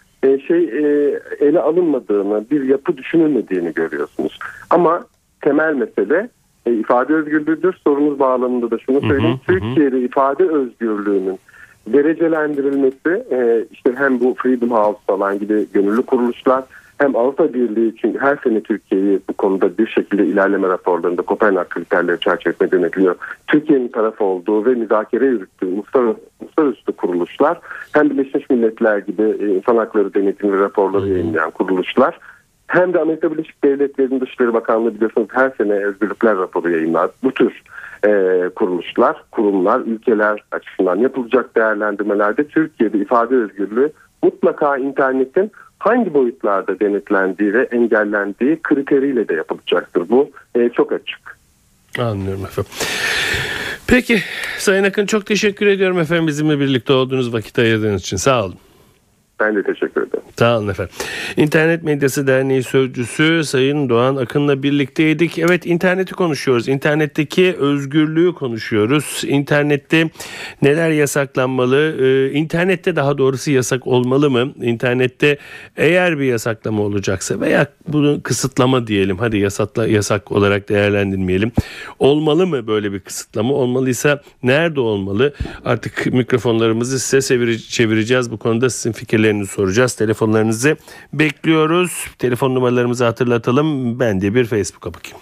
şey 0.47 0.63
ele 1.39 1.59
alınmadığını, 1.59 2.45
bir 2.51 2.63
yapı 2.63 2.97
düşünülmediğini 2.97 3.73
görüyorsunuz. 3.73 4.39
Ama 4.69 5.05
temel 5.41 5.73
mesele 5.73 6.29
e, 6.65 6.73
ifade 6.73 7.13
özgürlüğüdür. 7.13 7.75
Sorunuz 7.83 8.19
bağlamında 8.19 8.71
da 8.71 8.77
şunu 8.77 9.01
söyleyeyim. 9.01 9.39
Hı 9.45 9.53
hı, 9.53 9.59
Türkiye'de 9.59 9.95
hı. 9.95 9.99
ifade 9.99 10.43
özgürlüğünün 10.43 11.39
derecelendirilmesi 11.87 13.25
e, 13.31 13.65
işte 13.71 13.93
hem 13.97 14.19
bu 14.19 14.35
Freedom 14.37 14.71
House 14.71 14.99
falan 15.07 15.39
gibi 15.39 15.65
gönüllü 15.73 16.01
kuruluşlar 16.01 16.63
hem 16.97 17.15
Avrupa 17.15 17.53
Birliği 17.53 17.93
için 17.93 18.17
her 18.19 18.37
sene 18.43 18.61
Türkiye'yi 18.61 19.19
bu 19.29 19.33
konuda 19.33 19.77
bir 19.77 19.87
şekilde 19.87 20.25
ilerleme 20.25 20.67
raporlarında 20.67 21.21
Kopenhag 21.21 21.69
kriterleri 21.69 22.19
çerçevesinde 22.19 22.71
denetliyor. 22.71 23.15
Türkiye'nin 23.47 23.87
tarafı 23.87 24.23
olduğu 24.23 24.65
ve 24.65 24.69
müzakere 24.69 25.25
yürüttüğü 25.25 25.65
uluslararası, 25.65 26.19
uluslararası 26.41 26.91
kuruluşlar 26.97 27.59
hem 27.91 28.09
Birleşmiş 28.09 28.49
Milletler 28.49 28.97
gibi 28.97 29.23
e, 29.23 29.47
insan 29.47 29.77
hakları 29.77 30.13
denetimi 30.13 30.59
raporları 30.59 31.09
yayınlayan 31.09 31.51
kuruluşlar 31.51 32.19
hem 32.67 32.93
de 32.93 32.99
Amerika 32.99 33.31
Birleşik 33.31 33.63
Devletleri'nin 33.63 34.21
Dışişleri 34.21 34.53
Bakanlığı 34.53 34.95
biliyorsunuz 34.95 35.27
her 35.31 35.51
sene 35.57 35.73
özgürlükler 35.73 36.37
raporu 36.37 36.71
yayınlar. 36.71 37.09
Bu 37.23 37.31
tür 37.31 37.61
e, 38.07 38.09
kuruluşlar, 38.55 39.23
kurumlar, 39.31 39.79
ülkeler 39.79 40.43
açısından 40.51 40.95
yapılacak 40.95 41.55
değerlendirmelerde 41.55 42.47
Türkiye'de 42.47 42.97
ifade 42.97 43.35
özgürlüğü 43.35 43.91
mutlaka 44.23 44.77
internetin 44.77 45.51
hangi 45.79 46.13
boyutlarda 46.13 46.79
denetlendiği 46.79 47.53
ve 47.53 47.63
engellendiği 47.71 48.59
kriteriyle 48.63 49.27
de 49.27 49.33
yapılacaktır. 49.33 50.09
Bu 50.09 50.29
e, 50.55 50.69
çok 50.69 50.91
açık. 50.91 51.37
Anlıyorum 51.99 52.45
efendim. 52.45 52.71
Peki 53.87 54.19
Sayın 54.57 54.83
Akın 54.83 55.05
çok 55.05 55.25
teşekkür 55.25 55.67
ediyorum 55.67 55.99
efendim 55.99 56.27
bizimle 56.27 56.59
birlikte 56.59 56.93
olduğunuz 56.93 57.33
vakit 57.33 57.59
ayırdığınız 57.59 58.01
için 58.01 58.17
sağ 58.17 58.45
olun. 58.45 58.55
Ben 59.39 59.55
de 59.55 59.63
teşekkür 59.63 60.01
ederim. 60.01 60.23
Sağ 60.39 60.57
olun 60.57 60.67
efendim. 60.67 60.95
İnternet 61.37 61.83
Medyası 61.83 62.27
Derneği 62.27 62.63
Sözcüsü 62.63 63.43
Sayın 63.43 63.89
Doğan 63.89 64.15
Akın'la 64.15 64.63
birlikteydik. 64.63 65.39
Evet 65.39 65.65
interneti 65.65 66.13
konuşuyoruz. 66.13 66.67
İnternetteki 66.67 67.55
özgürlüğü 67.59 68.33
konuşuyoruz. 68.33 69.21
İnternette 69.27 70.09
neler 70.61 70.89
yasaklanmalı? 70.89 71.95
Ee, 72.01 72.31
internette 72.31 72.95
daha 72.95 73.17
doğrusu 73.17 73.51
yasak 73.51 73.87
olmalı 73.87 74.29
mı? 74.29 74.53
İnternette 74.61 75.37
eğer 75.77 76.19
bir 76.19 76.25
yasaklama 76.25 76.81
olacaksa 76.81 77.39
veya 77.39 77.67
bunu 77.87 78.19
kısıtlama 78.23 78.87
diyelim. 78.87 79.17
Hadi 79.17 79.37
yasakla, 79.37 79.87
yasak 79.87 80.31
olarak 80.31 80.69
değerlendirmeyelim. 80.69 81.51
Olmalı 81.99 82.47
mı 82.47 82.67
böyle 82.67 82.93
bir 82.93 82.99
kısıtlama? 82.99 83.53
Olmalıysa 83.53 84.21
nerede 84.43 84.79
olmalı? 84.79 85.33
Artık 85.65 86.13
mikrofonlarımızı 86.13 86.99
size 86.99 87.57
çevireceğiz. 87.57 88.31
Bu 88.31 88.37
konuda 88.37 88.69
sizin 88.69 88.91
fikirleriniz 88.91 89.24
fikirlerinizi 89.25 89.51
soracağız. 89.51 89.95
Telefonlarınızı 89.95 90.77
bekliyoruz. 91.13 92.07
Telefon 92.19 92.55
numaralarımızı 92.55 93.05
hatırlatalım. 93.05 93.99
Ben 93.99 94.21
de 94.21 94.35
bir 94.35 94.45
Facebook'a 94.45 94.93
bakayım. 94.93 95.17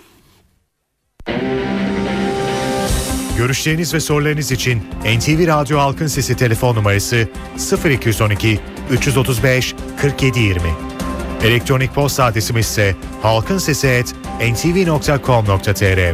Görüşleriniz 3.38 3.94
ve 3.94 4.00
sorularınız 4.00 4.52
için 4.52 4.82
NTV 5.18 5.48
Radyo 5.48 5.80
Halkın 5.80 6.08
Sesi 6.08 6.36
telefon 6.36 6.76
numarası 6.76 7.28
0212 7.86 8.60
335 8.92 9.76
4720. 10.04 10.62
Elektronik 11.44 11.96
posta 11.96 12.24
adresimiz 12.24 12.66
ise 12.66 12.96
halkinsesi@ntv.com.tr. 13.22 16.14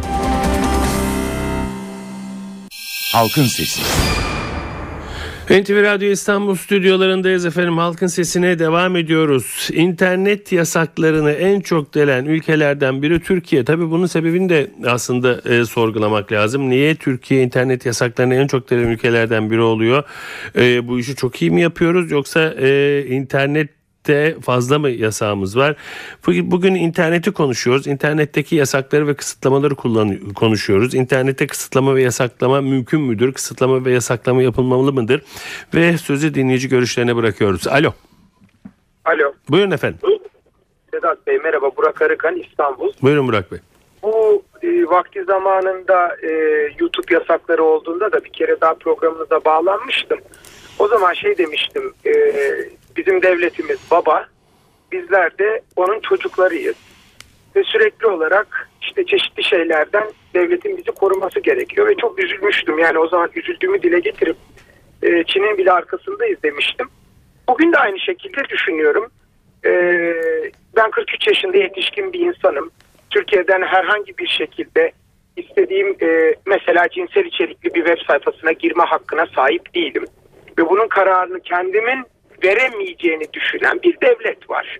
Halkın 3.12 3.46
Sesi. 3.46 4.09
NTV 5.50 5.82
Radyo 5.82 6.10
İstanbul 6.10 6.54
stüdyolarındayız 6.54 7.46
efendim. 7.46 7.78
Halkın 7.78 8.06
sesine 8.06 8.58
devam 8.58 8.96
ediyoruz. 8.96 9.68
İnternet 9.72 10.52
yasaklarını 10.52 11.32
en 11.32 11.60
çok 11.60 11.94
delen 11.94 12.24
ülkelerden 12.24 13.02
biri 13.02 13.20
Türkiye. 13.20 13.64
Tabi 13.64 13.90
bunun 13.90 14.06
sebebini 14.06 14.48
de 14.48 14.70
aslında 14.86 15.40
e, 15.54 15.64
sorgulamak 15.64 16.32
lazım. 16.32 16.70
Niye 16.70 16.94
Türkiye 16.94 17.42
internet 17.42 17.86
yasaklarını 17.86 18.34
en 18.34 18.46
çok 18.46 18.70
delen 18.70 18.88
ülkelerden 18.88 19.50
biri 19.50 19.60
oluyor? 19.60 20.04
E, 20.56 20.88
bu 20.88 20.98
işi 20.98 21.16
çok 21.16 21.42
iyi 21.42 21.50
mi 21.50 21.60
yapıyoruz 21.60 22.10
yoksa 22.10 22.54
e, 22.60 23.04
internet 23.08 23.79
de 24.10 24.36
fazla 24.42 24.78
mı 24.78 24.90
yasağımız 24.90 25.56
var? 25.56 25.76
Bugün 26.26 26.74
interneti 26.74 27.32
konuşuyoruz. 27.32 27.86
İnternetteki 27.86 28.56
yasakları 28.56 29.06
ve 29.06 29.14
kısıtlamaları 29.14 29.74
konuşuyoruz. 30.34 30.94
İnternette 30.94 31.46
kısıtlama 31.46 31.94
ve 31.94 32.02
yasaklama 32.02 32.60
mümkün 32.60 33.00
müdür? 33.00 33.32
Kısıtlama 33.32 33.84
ve 33.84 33.92
yasaklama 33.92 34.42
yapılmalı 34.42 34.92
mıdır? 34.92 35.22
Ve 35.74 35.98
sözü 35.98 36.34
dinleyici 36.34 36.68
görüşlerine 36.68 37.16
bırakıyoruz. 37.16 37.66
Alo. 37.66 37.92
Alo. 39.04 39.32
Buyurun 39.50 39.70
efendim. 39.70 40.00
Sedat 40.90 41.26
Bey 41.26 41.38
merhaba. 41.38 41.70
Burak 41.76 42.02
Arıkan 42.02 42.36
İstanbul. 42.36 42.92
Buyurun 43.02 43.28
Burak 43.28 43.52
Bey. 43.52 43.58
Bu 44.02 44.42
e, 44.62 44.84
vakti 44.84 45.24
zamanında 45.24 46.16
e, 46.22 46.30
YouTube 46.78 47.14
yasakları 47.14 47.64
olduğunda 47.64 48.12
da 48.12 48.24
bir 48.24 48.30
kere 48.30 48.60
daha 48.60 48.74
programınıza 48.74 49.44
bağlanmıştım. 49.44 50.18
O 50.78 50.88
zaman 50.88 51.14
şey 51.14 51.38
demiştim. 51.38 51.92
E, 52.06 52.12
bizim 53.00 53.22
devletimiz 53.22 53.78
baba, 53.90 54.26
bizler 54.92 55.38
de 55.38 55.62
onun 55.76 56.00
çocuklarıyız. 56.00 56.76
Ve 57.56 57.62
sürekli 57.64 58.06
olarak 58.06 58.68
işte 58.82 59.06
çeşitli 59.06 59.44
şeylerden 59.44 60.04
devletin 60.34 60.76
bizi 60.76 60.90
koruması 60.90 61.40
gerekiyor 61.40 61.88
ve 61.88 61.94
çok 61.96 62.18
üzülmüştüm. 62.18 62.78
Yani 62.78 62.98
o 62.98 63.08
zaman 63.08 63.30
üzüldüğümü 63.34 63.82
dile 63.82 64.00
getirip 64.00 64.36
e, 65.02 65.24
Çin'in 65.24 65.58
bile 65.58 65.72
arkasındayız 65.72 66.42
demiştim. 66.42 66.88
Bugün 67.48 67.72
de 67.72 67.78
aynı 67.78 67.98
şekilde 67.98 68.44
düşünüyorum. 68.48 69.10
E, 69.64 69.70
ben 70.76 70.90
43 70.90 71.26
yaşında 71.26 71.56
yetişkin 71.56 72.12
bir 72.12 72.20
insanım. 72.20 72.70
Türkiye'den 73.10 73.62
herhangi 73.62 74.18
bir 74.18 74.26
şekilde 74.26 74.92
istediğim 75.36 75.96
e, 76.02 76.34
mesela 76.46 76.88
cinsel 76.88 77.24
içerikli 77.24 77.74
bir 77.74 77.84
web 77.84 78.06
sayfasına 78.06 78.52
girme 78.52 78.84
hakkına 78.84 79.26
sahip 79.26 79.74
değilim. 79.74 80.04
Ve 80.58 80.68
bunun 80.68 80.88
kararını 80.88 81.40
kendimin 81.40 82.04
veremeyeceğini 82.44 83.32
düşünen 83.32 83.82
bir 83.82 84.00
devlet 84.00 84.50
var. 84.50 84.78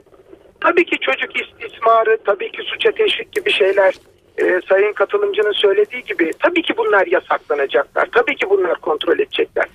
Tabii 0.60 0.84
ki 0.84 0.98
çocuk 1.00 1.30
istismarı, 1.40 2.18
tabii 2.24 2.52
ki 2.52 2.62
suça 2.62 2.90
teşvik 2.90 3.32
gibi 3.32 3.52
şeyler 3.52 3.94
e, 4.38 4.60
sayın 4.68 4.92
katılımcının 4.92 5.52
söylediği 5.52 6.02
gibi 6.02 6.30
tabii 6.38 6.62
ki 6.62 6.76
bunlar 6.76 7.06
yasaklanacaklar. 7.06 8.08
Tabii 8.12 8.36
ki 8.36 8.50
bunlar 8.50 8.74
kontrol 8.80 9.18
edecekler. 9.18 9.66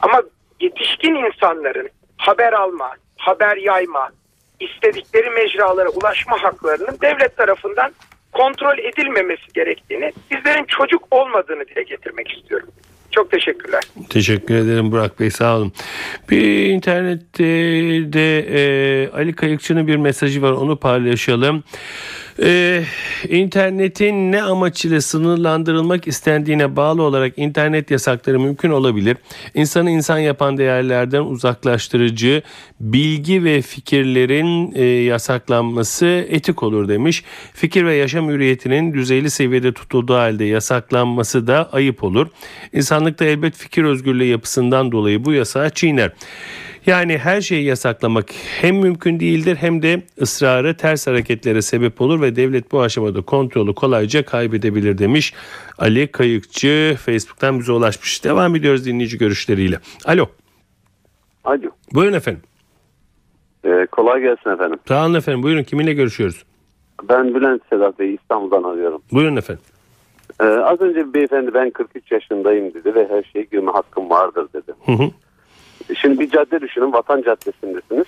Ama 0.00 0.22
yetişkin 0.60 1.14
insanların 1.14 1.88
haber 2.16 2.52
alma, 2.52 2.90
haber 3.16 3.56
yayma, 3.56 4.10
istedikleri 4.60 5.30
mecralara 5.30 5.88
ulaşma 5.88 6.42
haklarının 6.42 6.98
devlet 7.02 7.36
tarafından 7.36 7.92
kontrol 8.32 8.78
edilmemesi 8.78 9.52
gerektiğini, 9.54 10.12
bizlerin 10.30 10.64
çocuk 10.64 11.02
olmadığını 11.10 11.68
dile 11.68 11.82
getirmek 11.82 12.38
istiyorum. 12.38 12.68
Çok 13.10 13.30
teşekkürler. 13.30 13.82
Teşekkür 14.10 14.54
ederim 14.54 14.92
Burak 14.92 15.20
Bey 15.20 15.30
sağ 15.30 15.56
olun. 15.56 15.72
Bir 16.30 16.66
internette 16.66 17.44
de 18.12 18.38
e, 18.38 19.10
Ali 19.10 19.32
Kayıkçı'nın 19.32 19.86
bir 19.86 19.96
mesajı 19.96 20.42
var 20.42 20.52
onu 20.52 20.76
paylaşalım. 20.76 21.64
Ee, 22.42 22.84
internetin 23.28 24.32
ne 24.32 24.42
amaç 24.42 24.84
ile 24.84 25.00
sınırlandırılmak 25.00 26.06
istendiğine 26.06 26.76
bağlı 26.76 27.02
olarak 27.02 27.38
internet 27.38 27.90
yasakları 27.90 28.40
mümkün 28.40 28.70
olabilir. 28.70 29.16
İnsanı 29.54 29.90
insan 29.90 30.18
yapan 30.18 30.58
değerlerden 30.58 31.20
uzaklaştırıcı 31.20 32.42
bilgi 32.80 33.44
ve 33.44 33.62
fikirlerin 33.62 34.72
e, 34.74 34.84
yasaklanması 34.84 36.26
etik 36.28 36.62
olur 36.62 36.88
demiş. 36.88 37.24
Fikir 37.54 37.84
ve 37.84 37.94
yaşam 37.94 38.28
hürriyetinin 38.28 38.94
düzeyli 38.94 39.30
seviyede 39.30 39.72
tutulduğu 39.72 40.14
halde 40.14 40.44
yasaklanması 40.44 41.46
da 41.46 41.68
ayıp 41.72 42.04
olur. 42.04 42.26
İnsanlıkta 42.72 43.24
elbet 43.24 43.56
fikir 43.56 43.84
özgürlüğü 43.84 44.24
yapısından 44.24 44.92
dolayı 44.92 45.24
bu 45.24 45.32
yasağı 45.32 45.70
çiğner. 45.70 46.12
Yani 46.86 47.18
her 47.18 47.40
şeyi 47.40 47.64
yasaklamak 47.64 48.26
hem 48.60 48.76
mümkün 48.76 49.20
değildir 49.20 49.56
hem 49.60 49.82
de 49.82 50.02
ısrarı 50.20 50.76
ters 50.76 51.06
hareketlere 51.06 51.62
sebep 51.62 52.00
olur 52.00 52.20
ve 52.20 52.36
devlet 52.36 52.72
bu 52.72 52.80
aşamada 52.80 53.22
kontrolü 53.22 53.74
kolayca 53.74 54.24
kaybedebilir 54.24 54.98
demiş 54.98 55.34
Ali 55.78 56.06
Kayıkçı 56.12 56.96
Facebook'tan 57.06 57.60
bize 57.60 57.72
ulaşmış. 57.72 58.24
Devam 58.24 58.56
ediyoruz 58.56 58.86
dinleyici 58.86 59.18
görüşleriyle. 59.18 59.78
Alo. 60.06 60.26
Alo. 61.44 61.70
Buyurun 61.94 62.14
efendim. 62.14 62.42
Ee, 63.64 63.86
kolay 63.92 64.20
gelsin 64.20 64.50
efendim. 64.50 64.78
Sağ 64.88 65.06
olun 65.06 65.14
efendim. 65.14 65.42
Buyurun 65.42 65.62
kiminle 65.62 65.92
görüşüyoruz? 65.92 66.44
Ben 67.08 67.34
Bülent 67.34 67.62
Sedat 67.70 67.98
Bey 67.98 68.14
İstanbul'dan 68.14 68.62
arıyorum. 68.62 69.02
Buyurun 69.12 69.36
efendim. 69.36 69.64
Ee, 70.40 70.44
az 70.44 70.80
önce 70.80 71.08
bir 71.08 71.14
beyefendi 71.14 71.54
ben 71.54 71.70
43 71.70 72.12
yaşındayım 72.12 72.74
dedi 72.74 72.94
ve 72.94 73.08
her 73.08 73.22
şeye 73.22 73.44
girme 73.52 73.70
hakkım 73.70 74.10
vardır 74.10 74.48
dedi. 74.54 74.72
Hı 74.86 74.92
hı. 74.92 75.10
Şimdi 75.94 76.20
bir 76.20 76.30
cadde 76.30 76.60
düşünün 76.60 76.92
Vatan 76.92 77.22
Caddesi'ndesiniz. 77.22 78.06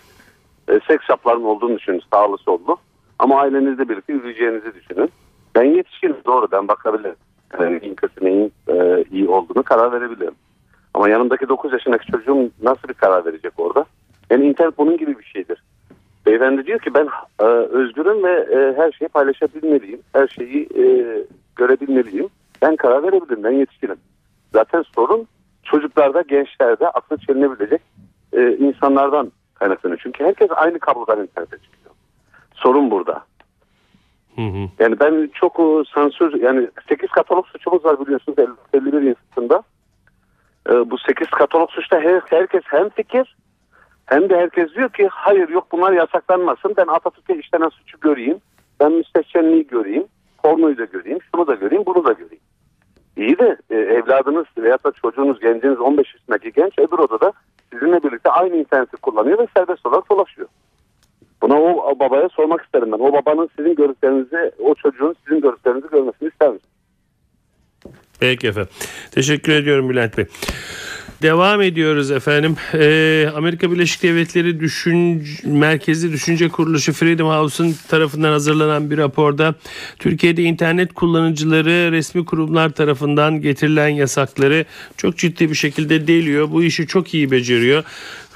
E, 0.68 0.80
seks 0.86 1.06
shopların 1.06 1.44
olduğunu 1.44 1.78
düşünün 1.78 2.02
sağlı 2.12 2.38
sollu. 2.38 2.76
Ama 3.18 3.40
ailenizle 3.40 3.88
birlikte 3.88 4.12
yürüyeceğinizi 4.12 4.74
düşünün. 4.74 5.10
Ben 5.54 5.64
yetişkinim 5.64 6.16
doğru 6.26 6.48
ben 6.52 6.68
bakabilirim. 6.68 7.16
Yani 7.60 7.94
kötü 7.96 8.24
neyin 8.24 8.52
e, 8.68 9.04
iyi 9.12 9.28
olduğunu 9.28 9.62
karar 9.62 9.92
verebilirim. 9.92 10.34
Ama 10.94 11.08
yanımdaki 11.08 11.48
9 11.48 11.72
yaşındaki 11.72 12.12
çocuğum 12.12 12.50
nasıl 12.62 12.88
bir 12.88 12.94
karar 12.94 13.24
verecek 13.24 13.52
orada? 13.56 13.84
Yani 14.30 14.46
internet 14.46 14.78
bunun 14.78 14.96
gibi 14.96 15.18
bir 15.18 15.24
şeydir. 15.24 15.62
Beyefendi 16.26 16.66
diyor 16.66 16.78
ki 16.78 16.94
ben 16.94 17.08
e, 17.40 17.44
özgürüm 17.44 18.24
ve 18.24 18.32
e, 18.32 18.76
her 18.76 18.92
şeyi 18.92 19.08
paylaşabilmeliyim. 19.08 20.00
Her 20.12 20.28
şeyi 20.28 20.68
e, 20.78 20.84
görebilmeliyim. 21.56 22.28
Ben 22.62 22.76
karar 22.76 23.02
verebilirim. 23.02 23.44
Ben 23.44 23.50
yetişkinim. 23.50 23.96
Zaten 24.52 24.84
sorun 24.94 25.26
çocuklarda, 25.70 26.22
gençlerde 26.22 26.88
aklı 26.88 27.18
çelinebilecek 27.18 27.83
e, 28.33 28.56
insanlardan 28.56 29.33
kaynaklanıyor. 29.54 30.00
Çünkü 30.02 30.24
herkes 30.24 30.48
aynı 30.50 30.78
kablodan 30.78 31.22
internete 31.22 31.59
çıkıyor. 31.59 31.94
Sorun 32.54 32.90
burada. 32.90 33.24
Hı 34.37 34.42
hı. 34.42 34.68
Yani 34.78 35.00
ben 35.00 35.30
çok 35.35 35.61
e, 35.61 35.83
sansür 35.94 36.42
yani 36.42 36.68
8 36.88 37.11
katalog 37.11 37.46
suçumuz 37.46 37.85
var 37.85 38.00
biliyorsunuz 38.00 38.38
51 38.74 39.02
yasasında. 39.02 39.62
E, 40.70 40.90
bu 40.90 40.98
8 40.98 41.30
katalog 41.30 41.70
suçta 41.70 42.00
her, 42.00 42.20
herkes 42.30 42.62
hem 42.64 42.88
fikir 42.88 43.37
hem 44.06 44.30
de 44.30 44.37
herkes 44.37 44.74
diyor 44.74 44.88
ki 44.88 45.09
hayır 45.11 45.48
yok 45.48 45.66
bunlar 45.72 45.92
yasaklanmasın. 45.92 46.74
Ben 46.76 46.87
Atatürk'e 46.87 47.37
işlenen 47.37 47.68
suçu 47.68 48.00
göreyim. 48.00 48.38
Ben 48.80 48.92
müstehcenliği 48.92 49.66
göreyim. 49.66 50.04
Pornoyu 50.42 50.78
da 50.78 50.85
göreyim. 50.85 51.18
Şunu 51.35 51.46
da 51.46 51.54
göreyim. 51.54 51.87
Bunu 51.87 52.04
da 52.04 52.12
göreyim. 52.12 52.42
İyi 53.20 53.38
de 53.38 53.56
e, 53.70 53.74
evladınız 53.74 54.46
veya 54.59 54.78
da 54.85 54.92
çocuğunuz, 55.02 55.40
genciniz 55.40 55.80
15 55.80 56.14
yaşındaki 56.14 56.52
genç 56.52 56.78
öbür 56.78 56.98
odada 56.98 57.33
sizinle 57.72 58.02
birlikte 58.02 58.30
aynı 58.30 58.56
interneti 58.56 58.96
kullanıyor 58.96 59.38
ve 59.38 59.46
serbest 59.56 59.87
olarak 59.87 60.11
dolaşıyor. 60.11 60.48
Buna 61.42 61.54
o, 61.61 61.90
o 61.90 61.98
babaya 61.98 62.28
sormak 62.28 62.64
isterim 62.64 62.92
ben. 62.92 62.98
O 62.98 63.12
babanın 63.12 63.50
sizin 63.56 63.74
gördüklerinizi, 63.74 64.52
o 64.59 64.74
çocuğun 64.74 65.16
sizin 65.24 65.40
gördüklerinizi 65.40 65.88
görmesini 65.88 66.28
ister 66.28 66.48
misin? 66.48 66.68
Peki 68.20 68.48
efendim. 68.48 68.70
Teşekkür 69.11 69.52
ediyorum 69.52 69.88
Bülent 69.88 70.18
Bey. 70.18 70.26
Devam 71.22 71.62
ediyoruz 71.62 72.11
efendim. 72.11 72.56
Ee, 72.74 73.28
Amerika 73.37 73.72
Birleşik 73.72 74.02
Devletleri 74.02 74.61
Düşün 74.61 75.26
Merkezi 75.44 76.12
Düşünce 76.12 76.48
Kuruluşu 76.48 76.92
Freedom 76.92 77.28
House'un 77.28 77.74
tarafından 77.88 78.33
hazırlanan 78.33 78.90
bir 78.90 78.98
raporda 78.98 79.54
Türkiye'de 79.98 80.42
internet 80.42 80.94
kullanıcıları 80.94 81.92
resmi 81.92 82.24
kurumlar 82.24 82.70
tarafından 82.70 83.40
getirilen 83.40 83.88
yasakları 83.88 84.64
çok 84.96 85.18
ciddi 85.18 85.50
bir 85.50 85.54
şekilde 85.54 86.06
deliyor. 86.06 86.50
Bu 86.50 86.62
işi 86.62 86.87
çok 86.87 87.14
iyi 87.14 87.30
beceriyor. 87.30 87.85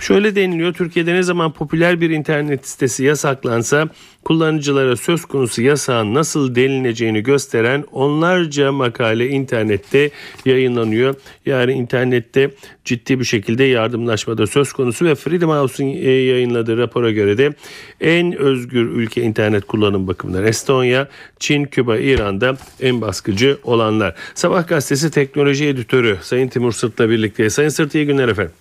Şöyle 0.01 0.37
deniliyor 0.37 0.73
Türkiye'de 0.73 1.15
ne 1.15 1.23
zaman 1.23 1.53
popüler 1.53 2.01
bir 2.01 2.11
internet 2.11 2.69
sitesi 2.69 3.05
yasaklansa 3.05 3.89
kullanıcılara 4.25 4.97
söz 4.97 5.25
konusu 5.25 5.63
yasağın 5.63 6.15
nasıl 6.15 6.55
delineceğini 6.55 7.23
gösteren 7.23 7.85
onlarca 7.93 8.73
makale 8.73 9.29
internette 9.29 10.11
yayınlanıyor. 10.45 11.15
Yani 11.47 11.73
internette 11.73 12.51
ciddi 12.85 13.21
bir 13.21 13.25
şekilde 13.25 13.65
yardımlaşmada 13.65 14.47
söz 14.47 14.73
konusu 14.73 15.05
ve 15.05 15.15
Freedom 15.15 15.51
House'un 15.51 15.89
e, 15.89 16.11
yayınladığı 16.11 16.79
rapora 16.79 17.11
göre 17.11 17.39
de 17.39 17.53
en 18.01 18.39
özgür 18.39 18.87
ülke 18.87 19.23
internet 19.23 19.67
kullanım 19.67 20.07
bakımından 20.07 20.47
Estonya, 20.47 21.09
Çin, 21.39 21.65
Küba, 21.65 21.97
İran'da 21.97 22.57
en 22.81 23.01
baskıcı 23.01 23.59
olanlar. 23.63 24.15
Sabah 24.35 24.69
gazetesi 24.69 25.11
teknoloji 25.11 25.67
editörü 25.67 26.19
Sayın 26.23 26.49
Timur 26.49 26.73
Sırt'la 26.73 27.11
birlikte. 27.11 27.51
Sayın 27.51 27.69
Sırt 27.69 27.95
iyi 27.95 28.07
günler 28.07 28.29
efendim. 28.29 28.53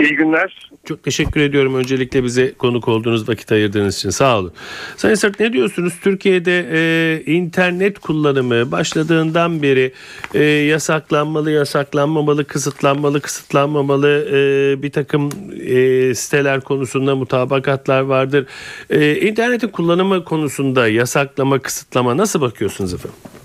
İyi 0.00 0.16
günler. 0.16 0.71
Çok 0.84 1.02
teşekkür 1.02 1.40
ediyorum 1.40 1.74
öncelikle 1.74 2.24
bize 2.24 2.52
konuk 2.52 2.88
olduğunuz 2.88 3.28
vakit 3.28 3.52
ayırdığınız 3.52 3.96
için 3.96 4.10
sağ 4.10 4.38
olun. 4.38 4.52
Sayın 4.96 5.14
Sert 5.14 5.40
ne 5.40 5.52
diyorsunuz? 5.52 5.94
Türkiye'de 6.02 6.68
e, 6.72 7.32
internet 7.32 7.98
kullanımı 7.98 8.70
başladığından 8.72 9.62
beri 9.62 9.92
e, 10.34 10.42
yasaklanmalı, 10.44 11.50
yasaklanmamalı, 11.50 12.44
kısıtlanmalı, 12.44 13.20
kısıtlanmamalı 13.20 14.28
e, 14.32 14.82
bir 14.82 14.92
takım 14.92 15.28
e, 15.60 16.14
siteler 16.14 16.60
konusunda 16.60 17.16
mutabakatlar 17.16 18.00
vardır. 18.00 18.46
E, 18.90 19.16
internetin 19.20 19.68
kullanımı 19.68 20.24
konusunda 20.24 20.88
yasaklama, 20.88 21.58
kısıtlama 21.58 22.16
nasıl 22.16 22.40
bakıyorsunuz 22.40 22.94
efendim? 22.94 23.41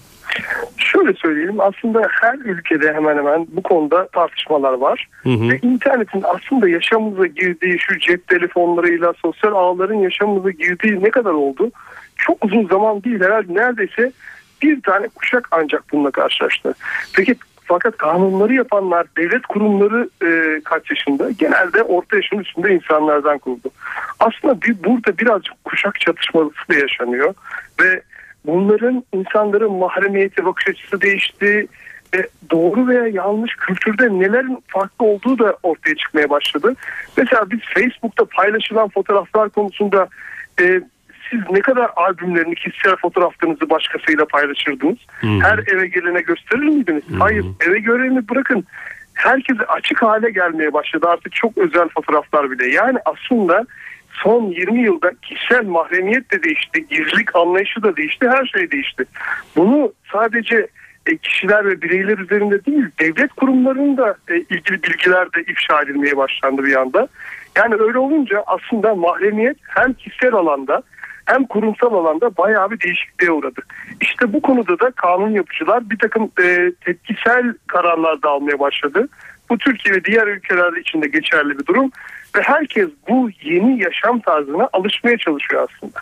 Şöyle 0.87 1.13
söyleyelim 1.13 1.59
aslında 1.59 2.07
her 2.21 2.35
ülkede 2.35 2.93
hemen 2.93 3.17
hemen 3.17 3.47
bu 3.51 3.63
konuda 3.63 4.07
tartışmalar 4.07 4.73
var. 4.73 5.07
Hı 5.23 5.29
hı. 5.29 5.49
Ve 5.49 5.59
internetin 5.61 6.23
aslında 6.23 6.69
yaşamımıza 6.69 7.25
girdiği 7.25 7.79
şu 7.79 7.99
cep 7.99 8.27
telefonlarıyla 8.27 9.13
sosyal 9.13 9.53
ağların 9.53 9.95
yaşamımıza 9.95 10.51
girdiği 10.51 11.03
ne 11.03 11.09
kadar 11.09 11.31
oldu? 11.31 11.71
Çok 12.15 12.45
uzun 12.45 12.67
zaman 12.67 13.03
değil 13.03 13.21
herhalde 13.21 13.53
neredeyse 13.53 14.11
bir 14.61 14.81
tane 14.81 15.07
kuşak 15.07 15.47
ancak 15.51 15.83
bununla 15.91 16.11
karşılaştı. 16.11 16.73
Peki 17.15 17.35
fakat 17.65 17.97
kanunları 17.97 18.53
yapanlar 18.53 19.07
devlet 19.17 19.41
kurumları 19.41 20.09
e, 20.23 20.61
kaç 20.63 20.91
yaşında? 20.91 21.31
Genelde 21.31 21.83
orta 21.83 22.15
yaşın 22.15 22.39
üstünde 22.39 22.75
insanlardan 22.75 23.37
kuruldu. 23.37 23.69
Aslında 24.19 24.61
bir, 24.61 24.83
burada 24.83 25.17
birazcık 25.17 25.63
kuşak 25.63 25.99
çatışması 25.99 26.69
da 26.69 26.75
yaşanıyor 26.75 27.33
ve 27.81 28.01
bunların 28.47 29.03
insanların 29.13 29.71
mahremiyeti 29.71 30.45
bakış 30.45 30.67
açısı 30.67 31.01
değişti 31.01 31.67
ve 32.13 32.27
doğru 32.51 32.87
veya 32.87 33.07
yanlış 33.07 33.55
kültürde 33.55 34.19
nelerin 34.19 34.63
farklı 34.67 35.05
olduğu 35.05 35.39
da 35.39 35.57
ortaya 35.63 35.95
çıkmaya 35.95 36.29
başladı. 36.29 36.73
Mesela 37.17 37.49
biz 37.51 37.59
Facebook'ta 37.73 38.25
paylaşılan 38.25 38.89
fotoğraflar 38.89 39.49
konusunda 39.49 40.07
e, 40.61 40.81
siz 41.29 41.39
ne 41.51 41.59
kadar 41.59 41.91
albümlerini, 41.95 42.55
kişisel 42.55 42.95
fotoğraflarınızı 42.95 43.69
başkasıyla 43.69 44.25
paylaşırdınız? 44.25 44.97
Hı-hı. 45.07 45.39
Her 45.41 45.57
eve 45.57 45.87
gelene 45.87 46.21
gösterir 46.21 46.63
miydiniz? 46.63 47.03
Hı-hı. 47.09 47.17
Hayır, 47.19 47.45
eve 47.67 47.79
göreni 47.79 48.29
bırakın. 48.29 48.65
Herkese 49.13 49.63
açık 49.63 50.01
hale 50.01 50.29
gelmeye 50.29 50.73
başladı 50.73 51.05
artık 51.09 51.35
çok 51.35 51.57
özel 51.57 51.87
fotoğraflar 51.89 52.51
bile. 52.51 52.67
Yani 52.67 52.97
aslında 53.05 53.65
son 54.23 54.43
20 54.43 54.81
yılda 54.81 55.11
kişisel 55.21 55.65
mahremiyet 55.65 56.31
de 56.31 56.43
değişti, 56.43 56.87
gizlilik 56.87 57.35
anlayışı 57.35 57.83
da 57.83 57.97
değişti, 57.97 58.29
her 58.29 58.45
şey 58.45 58.71
değişti. 58.71 59.05
Bunu 59.55 59.93
sadece 60.11 60.67
e, 61.05 61.17
kişiler 61.17 61.65
ve 61.65 61.81
bireyler 61.81 62.17
üzerinde 62.17 62.65
değil, 62.65 62.85
devlet 62.99 63.33
kurumlarının 63.33 63.97
da 63.97 64.15
e, 64.29 64.35
ilgili 64.35 64.83
bilgiler 64.83 65.33
de 65.33 65.41
ifşa 65.41 65.81
edilmeye 65.81 66.17
başlandı 66.17 66.63
bir 66.63 66.75
anda. 66.75 67.07
Yani 67.57 67.75
öyle 67.79 67.97
olunca 67.97 68.43
aslında 68.47 68.95
mahremiyet 68.95 69.57
hem 69.67 69.93
kişisel 69.93 70.33
alanda 70.33 70.83
hem 71.25 71.45
kurumsal 71.45 71.93
alanda 71.93 72.37
bayağı 72.37 72.71
bir 72.71 72.79
değişikliğe 72.79 73.31
uğradı. 73.31 73.61
İşte 74.01 74.33
bu 74.33 74.41
konuda 74.41 74.79
da 74.79 74.91
kanun 74.91 75.29
yapıcılar 75.29 75.89
bir 75.89 75.97
takım 75.97 76.31
e, 76.43 76.71
tepkisel 76.85 77.53
kararlar 77.67 78.21
da 78.21 78.29
almaya 78.29 78.59
başladı. 78.59 79.07
Bu 79.49 79.57
Türkiye 79.57 79.95
ve 79.95 80.03
diğer 80.03 80.27
ülkeler 80.27 80.73
içinde 80.73 81.07
geçerli 81.07 81.59
bir 81.59 81.65
durum 81.65 81.91
ve 82.37 82.41
herkes 82.41 82.89
bu 83.09 83.29
yeni 83.41 83.83
yaşam 83.83 84.19
tarzına 84.19 84.69
alışmaya 84.73 85.17
çalışıyor 85.17 85.67
aslında. 85.69 85.99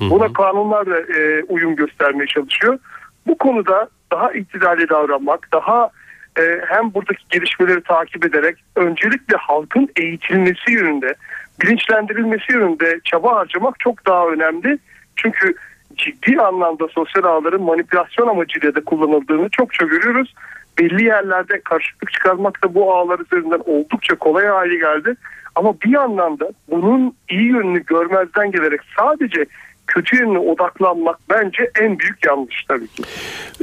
Buna 0.00 0.32
kanunlar 0.32 0.86
da 0.86 1.00
e, 1.00 1.42
uyum 1.42 1.76
göstermeye 1.76 2.26
çalışıyor. 2.26 2.78
Bu 3.26 3.38
konuda 3.38 3.88
daha 4.12 4.32
iktidali 4.32 4.88
davranmak, 4.88 5.48
daha 5.52 5.90
e, 6.38 6.60
hem 6.68 6.94
buradaki 6.94 7.24
gelişmeleri 7.30 7.82
takip 7.82 8.26
ederek 8.26 8.56
öncelikle 8.76 9.36
halkın 9.36 9.88
eğitilmesi 9.96 10.72
yönünde, 10.72 11.14
bilinçlendirilmesi 11.62 12.52
yönünde 12.52 13.00
çaba 13.04 13.36
harcamak 13.36 13.80
çok 13.80 14.06
daha 14.06 14.26
önemli. 14.26 14.78
Çünkü 15.16 15.54
ciddi 15.96 16.40
anlamda 16.40 16.88
sosyal 16.88 17.24
ağların 17.24 17.62
manipülasyon 17.62 18.28
amacıyla 18.28 18.74
da 18.74 18.84
kullanıldığını 18.84 19.48
çokça 19.48 19.86
görüyoruz. 19.86 20.34
Belli 20.78 21.04
yerlerde 21.04 21.60
karşılık 21.60 22.12
çıkarmak 22.12 22.64
da 22.64 22.74
bu 22.74 22.94
ağlar 22.94 23.18
üzerinden 23.18 23.60
oldukça 23.66 24.14
kolay 24.14 24.46
hale 24.46 24.76
geldi. 24.76 25.14
Ama 25.54 25.74
bir 25.84 25.90
yandan 25.90 26.40
da 26.40 26.50
bunun 26.70 27.14
iyi 27.30 27.48
yönünü 27.48 27.84
görmezden 27.84 28.50
gelerek 28.50 28.80
sadece 28.98 29.46
kötü 29.86 30.16
yönüne 30.16 30.38
odaklanmak 30.38 31.18
bence 31.30 31.70
en 31.80 31.98
büyük 31.98 32.26
yanlış 32.26 32.64
tabii 32.68 32.86
ki. 32.86 33.02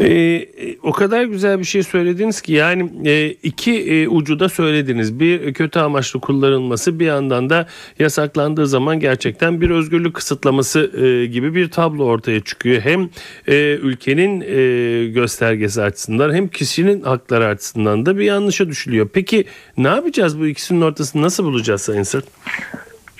Ee, 0.02 0.76
o 0.84 0.92
kadar 0.92 1.24
güzel 1.24 1.60
bir 1.60 1.64
şey 1.64 1.84
söylediniz 1.84 2.42
ki 2.42 2.54
yani 2.54 3.10
e, 3.10 3.28
iki 3.30 3.92
e, 3.94 4.08
ucu 4.08 4.40
da 4.40 4.50
söylediniz. 4.50 5.20
Bir 5.20 5.54
kötü 5.54 5.80
amaçlı 5.80 6.20
kullanılması 6.22 7.00
bir 7.00 7.06
yandan 7.06 7.50
da 7.50 7.68
yasaklandığı 8.00 8.68
zaman 8.68 9.00
gerçekten 9.00 9.62
bir 9.62 9.70
özgürlük 9.70 10.14
kısıtlaması 10.14 11.06
e, 11.06 11.26
gibi 11.26 11.56
bir 11.56 11.72
tablo 11.72 12.06
ortaya 12.06 12.40
çıkıyor. 12.40 12.82
Hem 12.82 13.10
e, 13.48 13.56
ülkenin 13.76 14.42
e, 14.42 15.08
göstergesi 15.08 15.82
açısından 15.82 16.34
hem 16.34 16.48
kişinin 16.48 17.02
hakları 17.02 17.48
açısından 17.48 18.06
da 18.06 18.18
bir 18.18 18.24
yanlışa 18.24 18.68
düşülüyor. 18.68 19.10
Peki 19.14 19.46
ne 19.78 19.88
yapacağız 19.88 20.40
bu 20.40 20.48
ikisinin 20.48 20.82
ortasını 20.82 21.22
nasıl 21.22 21.44
bulacağız 21.44 21.82
Sayın 21.82 22.04
Sırt? 22.04 22.26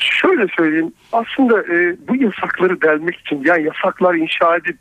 Şöyle 0.02 0.48
söyleyeyim 0.58 0.94
aslında 1.12 1.62
e, 1.62 1.96
bu 2.08 2.16
yasakları 2.16 2.82
delmek 2.82 3.16
için 3.16 3.44
yani 3.46 3.64
yasaklar 3.64 4.16
inşa 4.16 4.56
edip 4.56 4.78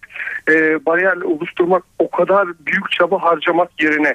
e, 0.48 0.86
bariyerle 0.86 1.24
oluşturmak 1.24 1.82
o 1.98 2.10
kadar 2.10 2.48
büyük 2.66 2.90
çaba 2.90 3.22
harcamak 3.22 3.82
yerine 3.82 4.14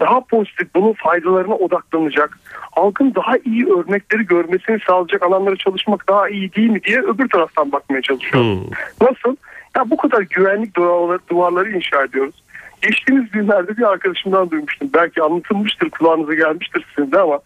daha 0.00 0.20
pozitif 0.20 0.74
bunun 0.74 0.92
faydalarına 0.92 1.54
odaklanacak 1.54 2.38
halkın 2.70 3.14
daha 3.14 3.36
iyi 3.44 3.66
örnekleri 3.66 4.26
görmesini 4.26 4.78
sağlayacak 4.86 5.22
alanlara 5.22 5.56
çalışmak 5.56 6.08
daha 6.08 6.28
iyi 6.28 6.54
değil 6.54 6.70
mi 6.70 6.82
diye 6.82 7.00
öbür 7.00 7.28
taraftan 7.28 7.72
bakmaya 7.72 8.02
çalışıyorum. 8.02 8.70
Nasıl? 9.00 9.36
Ya 9.76 9.90
bu 9.90 9.96
kadar 9.96 10.22
güvenlik 10.22 10.76
duvarları, 10.76 11.18
duvarları 11.30 11.70
inşa 11.70 12.04
ediyoruz. 12.04 12.42
Geçtiğimiz 12.82 13.30
günlerde 13.30 13.76
bir 13.76 13.82
arkadaşımdan 13.82 14.50
duymuştum. 14.50 14.90
Belki 14.94 15.22
anlatılmıştır 15.22 15.90
kulağınıza 15.90 16.34
gelmiştir 16.34 16.86
sizin 16.96 17.12
de 17.12 17.18
ama 17.18 17.40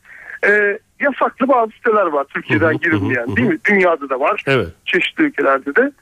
e, 0.47 0.79
yasaklı 1.05 1.49
bazı 1.49 1.73
siteler 1.73 2.07
var 2.07 2.25
Türkiye'den 2.35 2.79
girilmeyen 2.79 3.37
değil 3.37 3.49
mi? 3.49 3.59
Dünyada 3.71 4.09
da 4.09 4.21
var. 4.21 4.43
Evet. 4.47 4.69
Çeşitli 4.85 5.25
ülkelerde 5.25 5.77
de. 5.77 5.93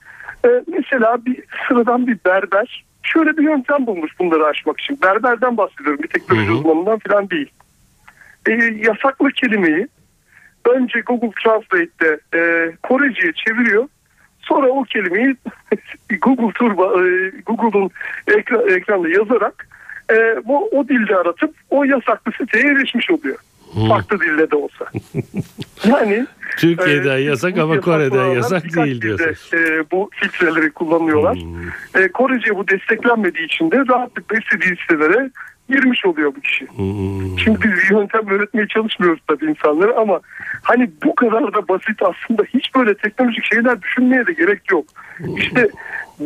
E, 0.47 0.49
mesela 0.67 1.25
bir 1.27 1.43
sıradan 1.69 2.07
bir 2.07 2.19
berber 2.27 2.85
şöyle 3.03 3.37
bir 3.37 3.43
yöntem 3.43 3.87
bulmuş 3.87 4.13
bunları 4.19 4.45
aşmak 4.47 4.81
için. 4.81 4.99
Berberden 5.03 5.57
bahsediyorum. 5.57 6.03
Bir 6.03 6.09
teknoloji 6.09 6.51
uzmanından 6.51 6.99
falan 6.99 7.31
değil. 7.31 7.51
E, 8.47 8.53
yasaklı 8.87 9.31
kelimeyi 9.31 9.89
önce 10.71 11.01
Google 11.01 11.31
Translate'te 11.45 12.39
e, 12.39 12.73
Korece'ye 12.83 13.33
çeviriyor. 13.33 13.89
Sonra 14.41 14.69
o 14.69 14.83
kelimeyi 14.83 15.37
Google 16.23 16.53
Turbo, 16.53 17.05
e, 17.05 17.31
Google'un 17.47 17.91
ekran, 18.27 18.69
ekranda 18.69 19.09
yazarak 19.09 19.69
e, 20.11 20.15
bu 20.45 20.69
o 20.69 20.89
dilde 20.89 21.17
aratıp 21.17 21.55
o 21.71 21.85
yasaklı 21.85 22.33
siteye 22.33 22.65
erişmiş 22.65 23.11
oluyor. 23.11 23.39
Farklı 23.89 24.21
dilde 24.21 24.51
de 24.51 24.57
olsa. 24.57 24.85
Yani 25.89 26.27
Türkiye'den 26.57 27.17
e, 27.17 27.21
yasak 27.21 27.59
ama 27.59 27.81
Kore'den 27.81 28.27
yasak 28.27 28.63
değil 28.63 28.87
dilde, 29.03 29.03
diyorsunuz. 29.19 29.51
e, 29.55 29.85
bu 29.93 30.11
filtreleri 30.13 30.71
kullanıyorlar. 30.71 31.39
E, 31.95 32.09
Korece 32.09 32.57
bu 32.57 32.69
desteklenmediği 32.69 33.47
için 33.47 33.71
de 33.71 33.85
rahatlıkla 33.89 34.37
istediği 34.39 34.77
sitelere 34.77 35.31
girmiş 35.71 36.05
oluyor 36.07 36.33
bu 36.37 36.41
kişi. 36.41 36.67
Şimdi 37.45 37.59
biz 37.63 37.91
yöntem 37.91 38.29
öğretmeye 38.31 38.67
çalışmıyoruz 38.69 39.21
tabii 39.29 39.45
insanlara 39.47 39.97
ama 40.01 40.21
hani 40.63 40.91
bu 41.05 41.15
kadar 41.15 41.55
da 41.55 41.69
basit 41.69 42.03
aslında 42.03 42.43
hiç 42.55 42.75
böyle 42.75 42.95
teknolojik 42.95 43.45
şeyler 43.45 43.83
düşünmeye 43.83 44.27
de 44.27 44.33
gerek 44.33 44.71
yok. 44.71 44.85
İşte 45.37 45.69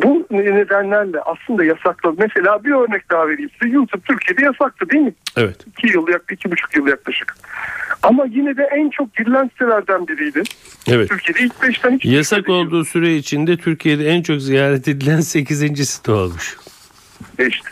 bu 0.03 0.27
nedenlerle 0.31 1.21
aslında 1.21 1.63
yasaklı. 1.63 2.13
Mesela 2.17 2.63
bir 2.63 2.71
örnek 2.71 3.11
daha 3.11 3.27
vereyim 3.27 3.49
size. 3.61 3.75
YouTube 3.75 4.01
Türkiye'de 4.01 4.45
yasaktı 4.45 4.89
değil 4.89 5.03
mi? 5.03 5.13
Evet. 5.37 5.55
İki 5.67 5.87
yıl, 5.93 6.07
yak- 6.07 6.31
iki 6.31 6.51
buçuk 6.51 6.75
yıl 6.75 6.87
yaklaşık. 6.87 7.35
Ama 8.03 8.25
yine 8.25 8.57
de 8.57 8.69
en 8.75 8.89
çok 8.89 9.15
girilen 9.15 9.47
sitelerden 9.47 10.07
biriydi. 10.07 10.43
Evet. 10.87 11.09
Türkiye'de 11.09 11.39
ilk 11.41 11.63
beşten 11.63 11.91
hiç 11.91 12.05
Yasak 12.05 12.49
olduğu 12.49 12.85
süre 12.85 13.15
içinde 13.15 13.57
Türkiye'de 13.57 14.07
en 14.09 14.21
çok 14.21 14.41
ziyaret 14.41 14.87
edilen 14.87 15.19
8. 15.21 15.89
site 15.89 16.11
olmuş. 16.11 16.57
İşte. 17.39 17.69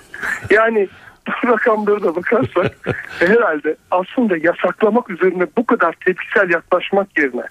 Yani 0.50 0.88
bu 1.44 1.48
rakamlara 1.48 2.04
da 2.04 2.16
bakarsak 2.16 2.72
herhalde 3.20 3.76
aslında 3.92 4.38
yasaklamak 4.38 5.10
üzerine 5.10 5.48
bu 5.58 5.66
kadar 5.66 5.94
tepkisel 6.06 6.50
yaklaşmak 6.50 7.18
yerine 7.20 7.44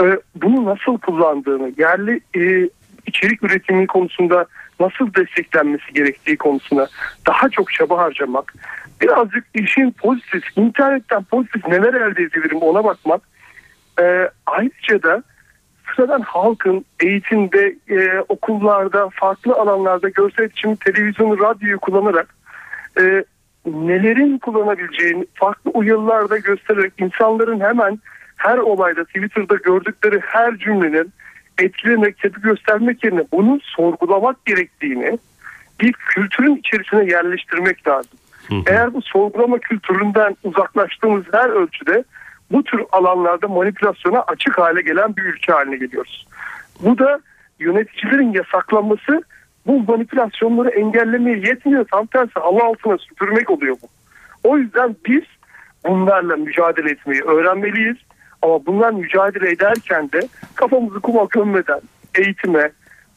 e, 0.00 0.04
bunu 0.34 0.64
nasıl 0.64 0.98
kullandığını, 0.98 1.72
yerli 1.78 2.20
e, 2.36 2.68
içerik 3.06 3.42
üretimi 3.42 3.86
konusunda 3.86 4.46
nasıl 4.80 5.14
desteklenmesi 5.14 5.92
gerektiği 5.94 6.36
konusuna 6.36 6.86
daha 7.26 7.48
çok 7.48 7.72
çaba 7.72 7.98
harcamak, 7.98 8.54
birazcık 9.00 9.44
işin 9.54 9.90
pozitif, 9.90 10.42
internetten 10.56 11.24
pozitif 11.24 11.66
neler 11.66 11.94
elde 11.94 12.22
edebilirim 12.22 12.58
ona 12.62 12.84
bakmak, 12.84 13.20
e, 14.00 14.30
ayrıca 14.46 15.02
da 15.02 15.22
sıradan 15.96 16.20
halkın 16.20 16.84
eğitimde, 17.00 17.74
e, 17.88 18.24
okullarda, 18.28 19.08
farklı 19.12 19.54
alanlarda 19.54 20.08
görsel 20.08 20.44
iletişim, 20.44 20.76
televizyonu, 20.76 21.40
radyoyu 21.40 21.78
kullanarak 21.78 22.34
e, 23.00 23.24
nelerin 23.66 24.38
kullanabileceğini 24.38 25.26
farklı 25.34 25.70
uyarılarda 25.70 26.38
göstererek 26.38 26.92
insanların 26.98 27.60
hemen 27.60 27.98
her 28.36 28.58
olayda 28.58 29.04
Twitter'da 29.04 29.54
gördükleri 29.54 30.20
her 30.20 30.58
cümlenin 30.58 31.12
etkilemek, 31.58 32.18
tepki 32.18 32.40
göstermek 32.40 33.04
yerine 33.04 33.24
bunu 33.32 33.58
sorgulamak 33.62 34.44
gerektiğini 34.44 35.18
bir 35.80 35.92
kültürün 35.92 36.56
içerisine 36.56 37.04
yerleştirmek 37.12 37.88
lazım. 37.88 38.18
Eğer 38.66 38.94
bu 38.94 39.02
sorgulama 39.02 39.58
kültüründen 39.58 40.36
uzaklaştığımız 40.44 41.24
her 41.32 41.48
ölçüde 41.48 42.04
bu 42.50 42.64
tür 42.64 42.82
alanlarda 42.92 43.48
manipülasyona 43.48 44.20
açık 44.20 44.58
hale 44.58 44.82
gelen 44.82 45.16
bir 45.16 45.22
ülke 45.22 45.52
haline 45.52 45.76
geliyoruz. 45.76 46.26
Bu 46.80 46.98
da 46.98 47.20
yöneticilerin 47.58 48.32
yasaklanması 48.32 49.22
bu 49.66 49.92
manipülasyonları 49.92 50.68
engellemeye 50.68 51.36
yetmiyor. 51.36 51.84
Tam 51.90 52.06
tersi 52.06 52.40
halı 52.40 52.62
altına 52.62 52.98
süpürmek 52.98 53.50
oluyor 53.50 53.76
bu. 53.82 53.86
O 54.48 54.58
yüzden 54.58 54.96
biz 55.06 55.22
bunlarla 55.86 56.36
mücadele 56.36 56.90
etmeyi 56.90 57.22
öğrenmeliyiz. 57.22 57.96
Ama 58.44 58.66
bunlar 58.66 58.90
mücadele 58.90 59.50
ederken 59.50 60.12
de 60.12 60.28
kafamızı 60.54 61.00
kuma 61.00 61.26
gömmeden 61.30 61.80
eğitime, 62.14 62.70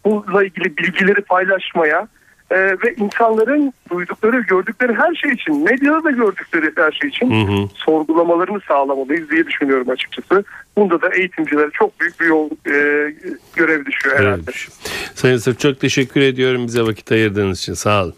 bununla 0.06 0.44
ilgili 0.44 0.78
bilgileri 0.78 1.22
paylaşmaya 1.22 2.08
e, 2.52 2.58
ve 2.58 2.96
insanların 2.98 3.74
duydukları, 3.92 4.42
gördükleri 4.42 4.94
her 4.94 5.16
şey 5.16 5.32
için, 5.32 5.64
medyada 5.64 6.04
da 6.04 6.12
gördükleri 6.12 6.72
her 6.78 6.92
şey 6.92 7.10
için 7.10 7.70
sorgulamalarını 7.76 8.60
sağlamalıyız 8.68 9.30
diye 9.30 9.48
düşünüyorum 9.48 9.90
açıkçası. 9.90 10.44
Bunda 10.78 11.02
da 11.02 11.10
eğitimcilere 11.16 11.70
çok 11.74 12.00
büyük 12.00 12.20
bir 12.20 12.26
yol 12.26 12.50
e, 12.50 13.14
görev 13.56 13.86
düşüyor 13.86 14.20
herhalde. 14.20 14.42
Evet. 14.48 14.68
Sayın 15.16 15.38
Sırf 15.38 15.60
çok 15.60 15.80
teşekkür 15.80 16.22
ediyorum 16.22 16.68
bize 16.68 16.82
vakit 16.82 17.12
ayırdığınız 17.12 17.60
için. 17.60 17.74
Sağ 17.74 18.04
olun. 18.04 18.16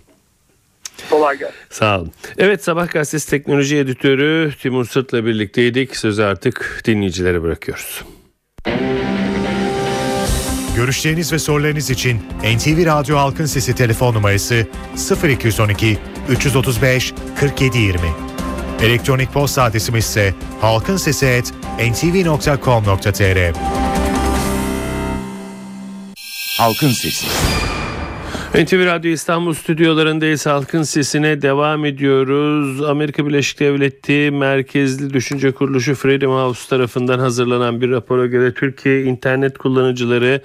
Kolay 1.20 1.38
gelsin. 1.38 1.56
Sağ 1.70 2.00
olun. 2.00 2.12
Evet 2.38 2.64
Sabah 2.64 2.92
Gazetesi 2.92 3.30
Teknoloji 3.30 3.78
Editörü 3.78 4.54
Timur 4.62 4.86
Sırt'la 4.86 5.26
birlikteydik. 5.26 5.96
Sözü 5.96 6.24
artık 6.24 6.82
dinleyicilere 6.86 7.44
bırakıyoruz. 7.44 8.04
Görüşleriniz 10.76 11.34
ve 11.34 11.40
sorularınız 11.40 11.90
için 11.90 12.22
NTV 12.44 12.86
Radyo 12.86 13.18
Halkın 13.18 13.46
Sesi 13.46 13.76
telefon 13.76 14.14
numarası 14.14 14.68
0212 15.24 15.98
335 16.30 17.14
4720. 17.42 18.00
Elektronik 18.82 19.34
posta 19.34 19.64
adresimiz 19.64 20.06
ise 20.06 20.34
halkinsesi@ntv.com.tr. 20.62 23.54
Halkın 26.58 26.92
Sesi. 26.92 27.26
NTV 28.56 28.86
Radyo 28.86 29.12
İstanbul 29.12 29.54
stüdyolarındayız. 29.54 30.46
Halkın 30.46 30.84
sesine 30.84 31.42
devam 31.42 31.86
ediyoruz. 31.86 32.84
Amerika 32.84 33.28
Birleşik 33.28 33.60
Devletleri 33.60 34.32
merkezli 34.32 35.14
düşünce 35.14 35.52
kuruluşu 35.52 35.96
Freedom 35.96 36.32
House 36.32 36.70
tarafından 36.70 37.20
hazırlanan 37.20 37.82
bir 37.82 37.90
rapora 37.90 38.26
göre 38.26 38.54
Türkiye 38.54 39.04
internet 39.04 39.58
kullanıcıları 39.58 40.42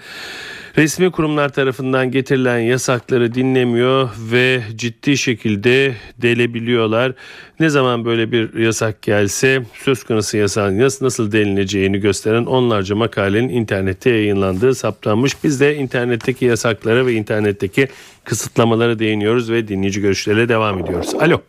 resmi 0.77 1.11
kurumlar 1.11 1.49
tarafından 1.49 2.11
getirilen 2.11 2.59
yasakları 2.59 3.35
dinlemiyor 3.35 4.09
ve 4.33 4.63
ciddi 4.77 5.17
şekilde 5.17 5.95
delebiliyorlar. 6.19 7.13
Ne 7.61 7.69
zaman 7.69 8.05
böyle 8.05 8.33
bir 8.33 8.55
yasak 8.55 9.03
gelse 9.03 9.63
söz 9.75 10.05
konusu 10.05 10.37
yasağın 10.37 10.79
nasıl, 10.79 11.05
nasıl 11.05 11.33
delineceğini 11.33 12.01
gösteren 12.01 12.45
onlarca 12.45 12.97
makalenin 12.97 13.49
internette 13.49 14.11
yayınlandığı 14.11 14.75
saptanmış. 14.75 15.45
Biz 15.45 15.61
de 15.61 15.77
internetteki 15.77 16.45
yasaklara 16.45 17.07
ve 17.07 17.13
internetteki 17.13 17.89
kısıtlamalara 18.25 18.99
değiniyoruz 18.99 19.51
ve 19.51 19.69
dinleyici 19.69 20.01
görüşleriyle 20.01 20.49
devam 20.49 20.79
ediyoruz. 20.79 21.15
Alo. 21.15 21.41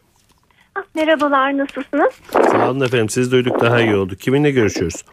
Merhabalar, 0.95 1.57
nasılsınız? 1.57 2.13
Sağ 2.31 2.71
olun 2.71 2.81
efendim 2.81 3.09
siz 3.09 3.31
duyduk 3.31 3.61
daha 3.61 3.81
iyi 3.81 3.95
oldu. 3.95 4.15
Kiminle 4.15 4.51
görüşüyoruz? 4.51 5.03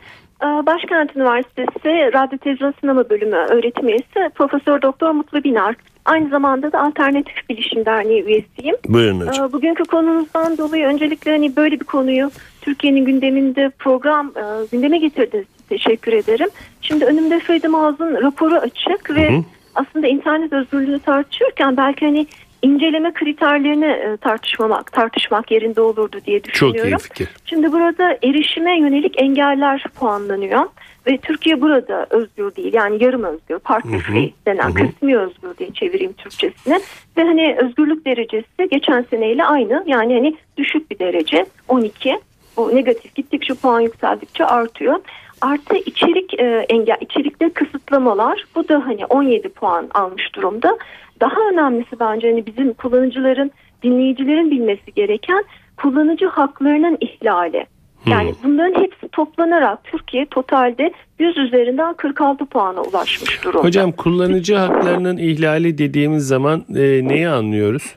Ee, 0.43 0.47
Başkent 0.47 1.17
Üniversitesi 1.17 1.89
Radyo 2.13 2.39
Televizyon 2.39 2.75
Sinema 2.81 3.11
Bölümü 3.11 3.37
öğretim 3.37 3.89
üyesi 3.89 4.31
Profesör 4.35 4.83
Doktor 4.83 5.11
Mutlu 5.11 5.45
Binar. 5.45 5.75
Aynı 6.05 6.29
zamanda 6.29 6.73
da 6.73 6.81
Alternatif 6.83 7.49
Bilişim 7.51 7.85
Derneği 7.85 8.25
üyesiyim. 8.25 8.77
Buyurun 8.89 9.21
hocam. 9.21 9.49
Ee, 9.49 9.53
Bugünkü 9.53 9.85
konumuzdan 9.85 10.59
dolayı 10.59 10.87
öncelikle 10.87 11.31
hani 11.31 11.57
böyle 11.57 11.81
bir 11.81 11.85
konuyu 11.85 12.31
Türkiye'nin 12.61 13.05
gündeminde 13.05 13.71
program 13.79 14.27
e, 14.27 14.67
gündeme 14.73 14.99
getirdi. 14.99 15.45
Teşekkür 15.69 16.13
ederim. 16.13 16.49
Şimdi 16.81 17.05
önümde 17.05 17.41
Freedom 17.41 17.75
House'un 17.75 18.23
raporu 18.23 18.55
açık 18.55 19.11
ve 19.11 19.43
aslında 19.75 20.07
internet 20.07 20.53
özgürlüğünü 20.53 20.99
tartışırken 20.99 21.77
belki 21.77 22.07
hani 22.07 22.27
inceleme 22.63 23.13
kriterlerini 23.13 23.85
e, 23.87 24.17
tartışmamak 24.17 24.93
tartışmak 24.93 25.51
yerinde 25.51 25.81
olurdu 25.81 26.21
diye 26.27 26.41
Çok 26.41 26.53
düşünüyorum. 26.55 26.93
iyi 26.93 26.99
fikir. 26.99 27.29
Şimdi 27.45 27.73
burada 27.73 28.19
erişime 28.23 28.79
yönelik 28.79 29.23
engeller 29.23 29.85
puanlanıyor 29.95 30.61
ve 31.07 31.17
Türkiye 31.17 31.61
burada 31.61 32.07
özgür 32.11 32.57
değil. 32.57 32.75
Yani 32.75 33.05
yarım 33.05 33.25
özgür. 33.25 33.59
Partly 33.59 33.99
free 33.99 34.31
denen 34.47 34.73
kısmi 34.73 35.19
özgür 35.19 35.57
diye 35.59 35.73
çevireyim 35.73 36.13
Türkçesine 36.13 36.81
ve 37.17 37.23
hani 37.23 37.57
özgürlük 37.63 38.07
derecesi 38.07 38.69
geçen 38.71 39.03
seneyle 39.11 39.45
aynı. 39.45 39.85
Yani 39.87 40.15
hani 40.15 40.37
düşük 40.57 40.91
bir 40.91 40.99
derece. 40.99 41.47
12 41.69 42.19
bu 42.57 42.77
negatif 42.77 43.15
gittikçe 43.15 43.55
puan 43.55 43.81
yükseldikçe 43.81 44.45
artıyor. 44.47 45.01
Artı 45.43 45.77
içerik 45.77 46.41
e, 46.41 46.67
engel, 46.69 46.97
içerikte 47.01 47.51
kısıtlamalar. 47.51 48.45
Bu 48.55 48.69
da 48.69 48.87
hani 48.87 49.07
17 49.07 49.49
puan 49.49 49.91
almış 49.95 50.35
durumda. 50.35 50.79
Daha 51.21 51.41
önemlisi 51.53 52.01
bence 52.01 52.31
hani 52.31 52.47
bizim 52.47 52.73
kullanıcıların, 52.73 53.51
dinleyicilerin 53.83 54.51
bilmesi 54.51 54.93
gereken 54.97 55.45
kullanıcı 55.77 56.27
haklarının 56.27 56.99
ihlali. 57.01 57.67
Yani 58.07 58.35
bunların 58.45 58.83
hepsi 58.83 59.09
toplanarak 59.09 59.85
Türkiye 59.85 60.27
totalde 60.27 60.93
100 61.19 61.39
üzerinden 61.39 61.95
46 61.95 62.47
puana 62.47 62.83
ulaşmış 62.83 63.45
durumda. 63.45 63.65
Hocam 63.65 63.93
kullanıcı 63.93 64.55
haklarının 64.55 65.17
ihlali 65.17 65.79
dediğimiz 65.79 66.27
zaman 66.27 66.65
e, 66.77 67.09
neyi 67.09 67.29
anlıyoruz? 67.29 67.95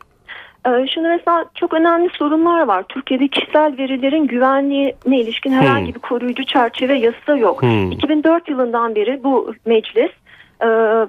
Ee, 0.65 0.87
Şimdi 0.87 1.07
mesela 1.07 1.45
çok 1.55 1.73
önemli 1.73 2.09
sorunlar 2.09 2.61
var. 2.67 2.83
Türkiye'de 2.89 3.27
kişisel 3.27 3.77
verilerin 3.77 4.27
güvenliğine 4.27 5.19
ilişkin 5.19 5.51
herhangi 5.51 5.95
bir 5.95 5.99
koruyucu 5.99 6.45
çerçeve 6.45 6.93
yasa 6.93 7.35
yok. 7.35 7.61
Hmm. 7.61 7.91
2004 7.91 8.49
yılından 8.49 8.95
beri 8.95 9.23
bu 9.23 9.53
meclis 9.65 10.11
e, 10.61 10.67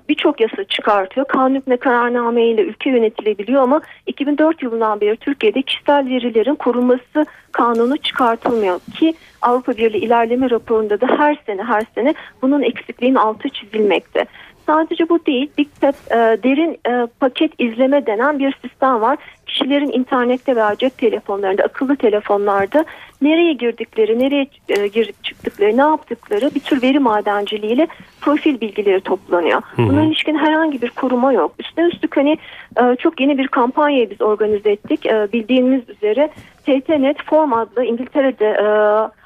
birçok 0.08 0.40
yasa 0.40 0.64
çıkartıyor. 0.64 1.26
Kanun 1.26 1.62
ve 1.68 1.76
kararname 1.76 2.46
ile 2.46 2.62
ülke 2.62 2.90
yönetilebiliyor 2.90 3.62
ama 3.62 3.80
2004 4.06 4.62
yılından 4.62 5.00
beri 5.00 5.16
Türkiye'de 5.16 5.62
kişisel 5.62 6.08
verilerin 6.08 6.54
korunması 6.54 7.26
kanunu 7.52 7.96
çıkartılmıyor 7.96 8.80
ki 8.98 9.14
Avrupa 9.42 9.72
Birliği 9.72 10.04
ilerleme 10.04 10.50
raporunda 10.50 11.00
da 11.00 11.06
her 11.06 11.42
sene 11.46 11.62
her 11.62 11.82
sene 11.94 12.14
bunun 12.42 12.62
eksikliğinin 12.62 13.16
altı 13.16 13.48
çizilmekte. 13.48 14.26
Sadece 14.66 15.08
bu 15.08 15.26
değil, 15.26 15.50
Big 15.58 15.68
Tap, 15.80 15.94
e, 16.10 16.16
derin 16.16 16.78
e, 16.88 17.06
paket 17.20 17.52
izleme 17.58 18.06
denen 18.06 18.38
bir 18.38 18.58
sistem 18.62 19.00
var. 19.00 19.18
Kişilerin 19.46 19.92
internette 19.92 20.56
veya 20.56 20.76
cep 20.78 20.98
telefonlarında, 20.98 21.62
akıllı 21.62 21.96
telefonlarda 21.96 22.84
nereye 23.22 23.52
girdikleri, 23.52 24.18
nereye 24.18 24.46
e, 24.68 24.86
girip 24.86 25.24
çıktıkları, 25.24 25.76
ne 25.76 25.80
yaptıkları 25.80 26.50
bir 26.54 26.60
tür 26.60 26.82
veri 26.82 26.98
madenciliğiyle 26.98 27.86
profil 28.20 28.60
bilgileri 28.60 29.00
toplanıyor. 29.00 29.62
Buna 29.78 30.02
ilişkin 30.04 30.38
herhangi 30.38 30.82
bir 30.82 30.90
koruma 30.90 31.32
yok. 31.32 31.52
Üstüne 31.58 31.86
üstlük 31.86 32.16
hani 32.16 32.38
e, 32.76 32.96
çok 32.96 33.20
yeni 33.20 33.38
bir 33.38 33.48
kampanyayı 33.48 34.10
biz 34.10 34.20
organize 34.20 34.70
ettik. 34.70 35.06
E, 35.06 35.28
bildiğiniz 35.32 35.88
üzere 35.88 36.30
TTNet 36.66 37.22
Form 37.22 37.52
adlı 37.52 37.84
İngiltere'de 37.84 38.46
e, 38.46 38.66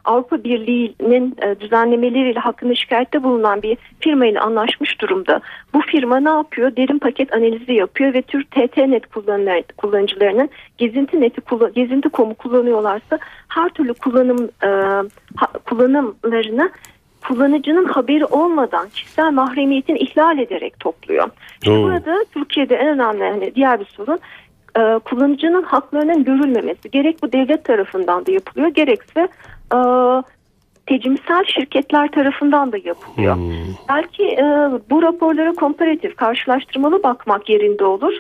Avrupa 0.05 0.45
Birliği'nin 0.45 1.37
e, 1.43 1.61
düzenlemeleriyle 1.61 2.41
hakkında 2.41 2.75
şikayette 2.75 3.23
bulunan 3.23 3.63
bir 3.63 3.79
firma 4.01 4.27
ile 4.27 4.41
anlaşmış 4.41 5.01
durumda. 5.01 5.41
Bu 5.75 5.81
firma 5.81 6.21
ne 6.21 6.29
yapıyor? 6.29 6.77
Derin 6.77 6.99
paket 6.99 7.35
analizi 7.35 7.73
yapıyor 7.73 8.15
ve 8.15 8.23
tür 8.23 8.45
TTNet 8.45 9.07
kullanıcılar, 9.07 9.63
kullanıcılarının 10.11 10.51
gezinti 10.79 11.21
neti 11.21 11.41
gezinti 11.75 12.09
komu 12.09 12.35
kullanıyorlarsa 12.35 13.19
her 13.49 13.69
türlü 13.69 13.95
kullanım 13.95 14.49
e, 14.65 14.69
ha- 15.37 15.59
kullanımlarını 15.65 16.71
kullanıcının 17.29 17.85
haberi 17.85 18.25
olmadan 18.25 18.89
kişisel 18.89 19.33
mahremiyetini 19.33 19.99
ihlal 19.99 20.39
ederek 20.39 20.81
topluyor. 20.81 21.29
İşte 21.53 21.71
Oo. 21.71 21.83
burada 21.83 22.25
Türkiye'de 22.35 22.77
en 22.77 22.89
önemli 22.89 23.25
hani 23.25 23.55
diğer 23.55 23.81
bir 23.81 23.85
sorun 23.85 24.19
e, 24.79 24.99
kullanıcının 24.99 25.63
haklarının 25.63 26.25
görülmemesi. 26.25 26.91
Gerek 26.91 27.23
bu 27.23 27.33
devlet 27.33 27.65
tarafından 27.65 28.27
da 28.27 28.33
yapılıyor 28.33 28.69
gerekse 28.69 29.29
e, 29.75 29.79
tecimsel 30.87 31.45
şirketler 31.45 32.09
tarafından 32.09 32.73
da 32.73 32.77
yapılıyor. 32.85 33.37
Hmm. 33.37 33.53
Belki 33.89 34.25
e, 34.25 34.45
bu 34.91 35.03
raporlara 35.03 35.53
komparatif, 35.53 36.17
karşılaştırmalı 36.17 37.03
bakmak 37.03 37.49
yerinde 37.49 37.85
olur. 37.85 38.15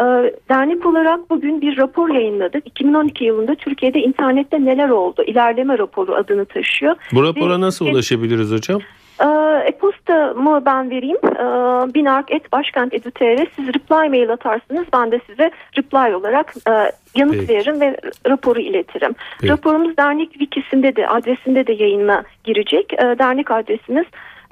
E, 0.00 0.04
dernek 0.48 0.86
olarak 0.86 1.30
bugün 1.30 1.60
bir 1.60 1.76
rapor 1.76 2.08
yayınladık. 2.08 2.66
2012 2.66 3.24
yılında 3.24 3.54
Türkiye'de 3.54 4.00
internette 4.00 4.64
neler 4.64 4.88
oldu? 4.88 5.22
İlerleme 5.26 5.78
raporu 5.78 6.14
adını 6.14 6.44
taşıyor. 6.44 6.96
Bu 7.12 7.22
rapora 7.24 7.56
Ve- 7.56 7.60
nasıl 7.60 7.86
ulaşabiliriz 7.86 8.52
hocam? 8.52 8.80
e, 9.20 9.26
e-posta 9.68 10.34
mı 10.34 10.62
ben 10.66 10.90
vereyim? 10.90 11.16
E, 11.26 11.94
binark.başkent.edu.tr 11.94 13.46
Siz 13.56 13.68
reply 13.68 14.08
mail 14.08 14.30
atarsınız. 14.32 14.84
Ben 14.92 15.10
de 15.12 15.20
size 15.26 15.50
reply 15.78 16.14
olarak 16.14 16.54
e, 16.68 16.72
yanıt 17.16 17.32
Peki. 17.34 17.48
veririm 17.48 17.80
ve 17.80 17.96
raporu 18.28 18.60
iletirim. 18.60 19.14
Peki. 19.40 19.52
Raporumuz 19.52 19.96
dernek 19.96 20.32
wikisinde 20.32 20.96
de 20.96 21.08
adresinde 21.08 21.66
de 21.66 21.72
yayına 21.72 22.24
girecek. 22.44 22.92
E, 22.92 22.98
dernek 23.18 23.50
adresimiz 23.50 24.04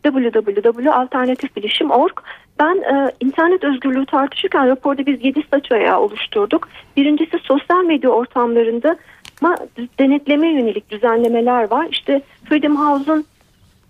www.alternatifbilişim.org 0.04 2.12
Ben 2.60 2.76
e, 2.76 3.12
internet 3.20 3.64
özgürlüğü 3.64 4.06
tartışırken 4.06 4.68
raporda 4.68 5.06
biz 5.06 5.24
7 5.24 5.42
saç 5.50 5.72
ayağı 5.72 6.00
oluşturduk. 6.00 6.68
Birincisi 6.96 7.38
sosyal 7.38 7.84
medya 7.84 8.10
ortamlarında 8.10 8.96
ama 9.42 9.56
denetleme 9.98 10.48
yönelik 10.48 10.90
düzenlemeler 10.90 11.70
var. 11.70 11.86
İşte 11.90 12.22
Freedom 12.48 12.76
House'un 12.76 13.24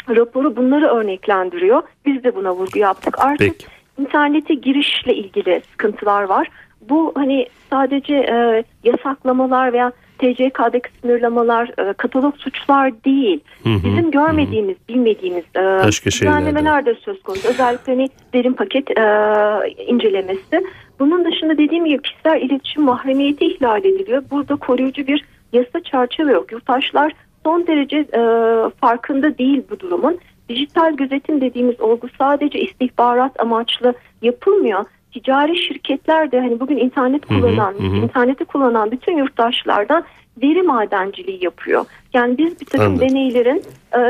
raporu 0.08 0.56
bunları 0.56 0.86
örneklendiriyor. 0.86 1.82
Biz 2.06 2.24
de 2.24 2.36
buna 2.36 2.54
vurgu 2.54 2.78
yaptık. 2.78 3.18
Artık 3.18 3.38
Peki. 3.38 3.66
internete 3.98 4.54
girişle 4.54 5.14
ilgili 5.14 5.62
sıkıntılar 5.70 6.22
var. 6.22 6.48
Bu 6.80 7.12
hani 7.14 7.46
sadece 7.70 8.14
e, 8.14 8.64
yasaklamalar 8.84 9.72
veya 9.72 9.92
TCK'daki 10.24 10.88
sınırlamalar, 11.00 11.70
e, 11.78 11.92
katalog 11.92 12.36
suçlar 12.36 13.04
değil. 13.04 13.40
Hı 13.62 13.68
hı, 13.68 13.84
Bizim 13.84 14.10
görmediğimiz, 14.10 14.76
bilmediğimiz 14.88 15.44
e, 15.56 15.88
düzenlemeler 16.06 16.86
de 16.86 16.94
söz 16.94 17.22
konusu. 17.22 17.48
Özellikle 17.48 17.92
hani 17.92 18.08
derin 18.34 18.52
paket 18.52 18.90
e, 18.90 19.02
incelemesi. 19.86 20.64
Bunun 20.98 21.24
dışında 21.24 21.58
dediğim 21.58 21.84
gibi 21.84 22.02
kişisel 22.02 22.40
iletişim 22.40 22.82
mahremiyeti 22.82 23.44
ihlal 23.44 23.84
ediliyor. 23.84 24.22
Burada 24.30 24.56
koruyucu 24.56 25.06
bir 25.06 25.24
yasa 25.52 25.82
çerçeve 25.82 26.32
yok. 26.32 26.52
Yurttaşlar 26.52 27.12
son 27.44 27.66
derece 27.66 27.96
e, 27.96 28.20
farkında 28.80 29.38
değil 29.38 29.62
bu 29.70 29.80
durumun. 29.80 30.18
Dijital 30.48 30.96
gözetim 30.96 31.40
dediğimiz 31.40 31.80
olgu 31.80 32.08
sadece 32.18 32.60
istihbarat 32.60 33.40
amaçlı 33.40 33.94
yapılmıyor. 34.22 34.84
Ticari 35.14 35.56
şirketler 35.56 36.32
de 36.32 36.40
hani 36.40 36.60
bugün 36.60 36.76
internet 36.76 37.24
hı, 37.24 37.28
kullanan, 37.28 37.72
hı 37.72 37.82
hı. 37.82 37.96
interneti 37.96 38.44
kullanan 38.44 38.90
bütün 38.90 39.16
yurttaşlardan 39.16 40.04
veri 40.42 40.62
madenciliği 40.62 41.44
yapıyor. 41.44 41.84
Yani 42.14 42.38
biz 42.38 42.60
bir 42.60 42.66
takım 42.66 42.86
Anladım. 42.86 43.08
deneylerin 43.08 43.62
e, 43.92 44.00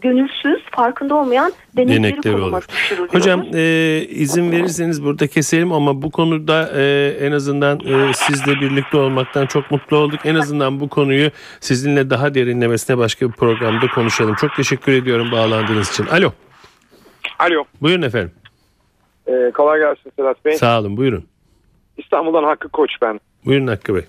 gönülsüz, 0.00 0.62
farkında 0.70 1.14
olmayan 1.14 1.52
deneyleri 1.76 2.02
Denekleri 2.02 2.36
olur. 2.36 2.66
Hocam 3.08 3.44
e, 3.54 4.00
izin 4.08 4.52
verirseniz 4.52 5.04
burada 5.04 5.26
keselim 5.26 5.72
ama 5.72 6.02
bu 6.02 6.10
konuda 6.10 6.70
e, 6.76 7.08
en 7.20 7.32
azından 7.32 7.80
e, 7.80 8.12
sizle 8.14 8.60
birlikte 8.60 8.96
olmaktan 8.96 9.46
çok 9.46 9.70
mutlu 9.70 9.96
olduk. 9.96 10.20
En 10.24 10.34
azından 10.34 10.80
bu 10.80 10.88
konuyu 10.88 11.30
sizinle 11.60 12.10
daha 12.10 12.34
derinlemesine 12.34 12.98
başka 12.98 13.28
bir 13.28 13.32
programda 13.32 13.86
konuşalım. 13.86 14.34
Çok 14.34 14.56
teşekkür 14.56 14.92
ediyorum 14.92 15.32
bağlandığınız 15.32 15.90
için. 15.90 16.06
Alo. 16.06 16.32
Alo. 17.38 17.64
Buyurun 17.82 18.02
efendim. 18.02 18.32
Ee, 19.26 19.50
kolay 19.54 19.80
gelsin 19.80 20.12
Sedat 20.16 20.44
Bey. 20.44 20.52
Sağ 20.52 20.80
olun 20.80 20.96
buyurun. 20.96 21.24
İstanbul'dan 21.98 22.44
Hakkı 22.44 22.68
Koç 22.68 22.90
ben. 23.02 23.20
Buyurun 23.46 23.66
Hakkı 23.66 23.94
Bey. 23.94 24.02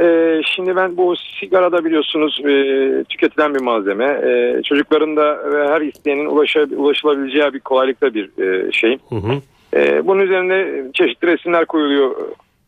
Ee, 0.00 0.40
şimdi 0.54 0.76
ben 0.76 0.96
bu 0.96 1.16
sigarada 1.16 1.84
biliyorsunuz 1.84 2.40
e, 2.44 3.04
tüketilen 3.08 3.54
bir 3.54 3.60
malzeme. 3.60 4.04
E, 4.04 4.62
çocukların 4.62 5.16
da 5.16 5.52
ve 5.52 5.68
her 5.68 5.80
isteyenin 5.80 6.26
ulaşa, 6.26 6.60
ulaşılabileceği 6.76 7.54
bir 7.54 7.60
kolaylıkta 7.60 8.14
bir 8.14 8.42
e, 8.42 8.72
şey. 8.72 8.98
Hı 9.08 9.14
hı. 9.14 9.32
E, 9.76 10.06
bunun 10.06 10.20
üzerinde 10.20 10.84
çeşitli 10.94 11.28
resimler 11.28 11.64
koyuluyor 11.64 12.16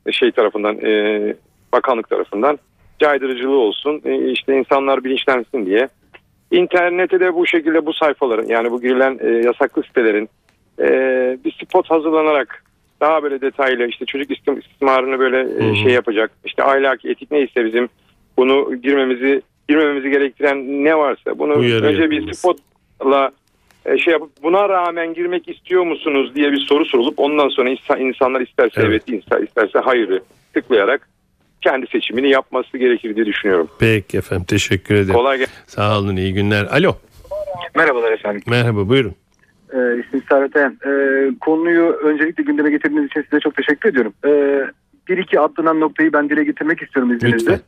e, 0.07 0.13
şey 0.13 0.31
tarafından, 0.31 0.79
e, 0.79 1.35
bakanlık 1.73 2.11
tarafından. 2.11 2.59
Caydırıcılığı 2.99 3.59
olsun, 3.59 4.03
e, 4.05 4.31
işte 4.31 4.59
insanlar 4.59 5.05
bilinçlensin 5.05 5.67
diye. 5.67 5.89
İnternete 6.51 7.21
de 7.21 7.35
bu 7.35 7.47
şekilde 7.47 7.87
bu 7.87 7.93
sayfaların 7.93 8.47
yani 8.47 8.71
bu 8.71 8.81
girilen 8.81 9.19
e, 9.21 9.29
yasaklı 9.29 9.83
sitelerin 9.83 10.29
e, 10.81 10.89
bir 11.45 11.53
spot 11.65 11.91
hazırlanarak 11.91 12.65
daha 13.01 13.23
böyle 13.23 13.41
detaylı 13.41 13.87
işte 13.87 14.07
çocuk 14.07 14.31
istismarını 14.31 15.19
böyle 15.19 15.71
e, 15.71 15.75
şey 15.83 15.93
yapacak. 15.93 16.31
İşte 16.45 16.65
ahlaki 16.65 17.09
etik 17.11 17.31
neyse 17.31 17.65
bizim 17.65 17.89
bunu 18.37 18.75
girmemizi 18.83 19.43
girmememizi 19.69 20.11
gerektiren 20.11 20.85
ne 20.85 20.99
varsa 20.99 21.39
bunu 21.39 21.55
Uyarı 21.59 21.85
önce 21.87 22.11
bir 22.11 22.15
yapılması. 22.17 22.39
spotla 22.41 23.31
e, 23.87 23.99
şey 23.99 24.13
yapıp 24.13 24.31
buna 24.43 24.69
rağmen 24.69 25.15
girmek 25.15 25.49
istiyor 25.49 25.83
musunuz 25.83 26.35
diye 26.35 26.53
bir 26.53 26.59
soru 26.59 26.85
sorulup 26.85 27.19
ondan 27.19 27.49
sonra 27.49 27.71
insan, 27.71 28.01
insanlar 28.01 28.41
isterse 28.41 28.81
Evet. 28.83 29.03
evet, 29.09 29.23
insa- 29.25 29.45
isterse 29.47 29.79
hayırı 29.79 30.23
tıklayarak 30.55 31.09
kendi 31.61 31.87
seçimini 31.87 32.31
yapması 32.31 32.79
gerekir 32.79 33.17
diye 33.17 33.27
düşünüyorum. 33.27 33.69
Peki 33.81 34.19
efendim 34.19 34.45
teşekkür 34.49 34.95
ederim. 34.95 35.15
Kolay 35.15 35.39
gelsin. 35.39 35.53
Sağ 35.67 35.99
olun 35.99 36.17
iyi 36.17 36.35
günler. 36.35 36.65
Alo. 36.65 36.97
Merhabalar 37.77 38.13
efendim. 38.13 38.43
Merhaba 38.47 38.89
buyurun. 38.89 39.15
İsmim 40.01 40.23
Servet 40.29 40.57
Ayan. 40.57 40.79
Ee, 40.87 41.31
konuyu 41.41 41.91
öncelikle 41.91 42.43
gündeme 42.43 42.71
getirdiğiniz 42.71 43.07
için 43.07 43.23
size 43.23 43.41
çok 43.41 43.57
teşekkür 43.57 43.89
ediyorum. 43.89 44.13
Ee, 44.27 44.65
bir 45.09 45.19
iki 45.19 45.41
atlanan 45.41 45.81
noktayı 45.81 46.13
ben 46.13 46.31
dile 46.31 46.45
getirmek 46.45 46.83
istiyorum 46.83 47.13
izninizle. 47.13 47.53
Lütfen. 47.53 47.61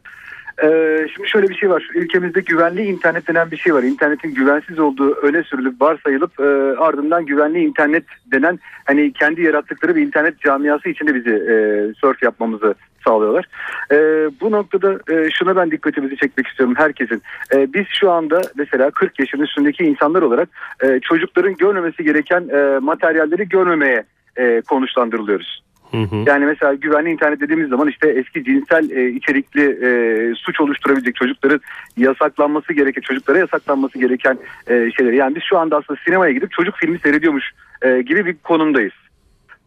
Ee, 0.62 1.06
şimdi 1.14 1.28
şöyle 1.28 1.48
bir 1.48 1.54
şey 1.54 1.70
var. 1.70 1.88
Ülkemizde 1.94 2.40
güvenli 2.40 2.82
internet 2.82 3.28
denen 3.28 3.50
bir 3.50 3.56
şey 3.56 3.74
var. 3.74 3.82
İnternetin 3.82 4.34
güvensiz 4.34 4.78
olduğu 4.78 5.14
öne 5.14 5.42
sürülüp 5.42 5.82
varsayılıp 5.82 6.40
e, 6.40 6.44
ardından 6.78 7.26
güvenli 7.26 7.58
internet 7.58 8.04
denen 8.32 8.58
hani 8.84 9.12
kendi 9.12 9.42
yarattıkları 9.42 9.96
bir 9.96 10.02
internet 10.02 10.40
camiası 10.40 10.88
içinde 10.88 11.14
bizi 11.14 11.30
e, 11.30 11.54
surf 11.94 12.22
yapmamızı 12.22 12.74
sağlıyorlar. 13.04 13.44
E, 13.92 13.96
bu 14.40 14.50
noktada 14.50 14.92
e, 14.92 15.30
şuna 15.30 15.56
ben 15.56 15.70
dikkatimizi 15.70 16.16
çekmek 16.16 16.46
istiyorum 16.46 16.74
herkesin. 16.78 17.22
E, 17.54 17.72
biz 17.72 17.86
şu 18.00 18.10
anda 18.10 18.40
mesela 18.56 18.90
40 18.90 19.20
yaşın 19.20 19.40
üstündeki 19.40 19.84
insanlar 19.84 20.22
olarak 20.22 20.48
e, 20.84 21.00
çocukların 21.00 21.54
görmemesi 21.54 22.04
gereken 22.04 22.48
e, 22.48 22.78
materyalleri 22.78 23.48
görmemeye 23.48 24.04
e, 24.36 24.60
konuşlandırılıyoruz. 24.60 25.62
Hı 25.92 26.02
hı. 26.02 26.16
Yani 26.26 26.46
mesela 26.46 26.74
güvenli 26.74 27.10
internet 27.10 27.40
dediğimiz 27.40 27.68
zaman 27.68 27.88
işte 27.88 28.08
eski 28.08 28.44
cinsel 28.44 28.90
e, 28.90 29.08
içerikli 29.08 29.62
e, 29.62 29.90
suç 30.34 30.60
oluşturabilecek 30.60 31.14
çocukların 31.14 31.60
yasaklanması 31.96 32.72
gereken, 32.72 33.00
çocuklara 33.00 33.38
yasaklanması 33.38 33.98
gereken 33.98 34.38
e, 34.66 34.90
şeyleri. 34.96 35.16
Yani 35.16 35.34
biz 35.34 35.42
şu 35.42 35.58
anda 35.58 35.76
aslında 35.76 36.00
sinemaya 36.04 36.32
gidip 36.32 36.52
çocuk 36.52 36.76
filmi 36.76 36.98
seyrediyormuş 36.98 37.50
e, 37.82 38.02
gibi 38.02 38.26
bir 38.26 38.34
konumdayız. 38.34 38.92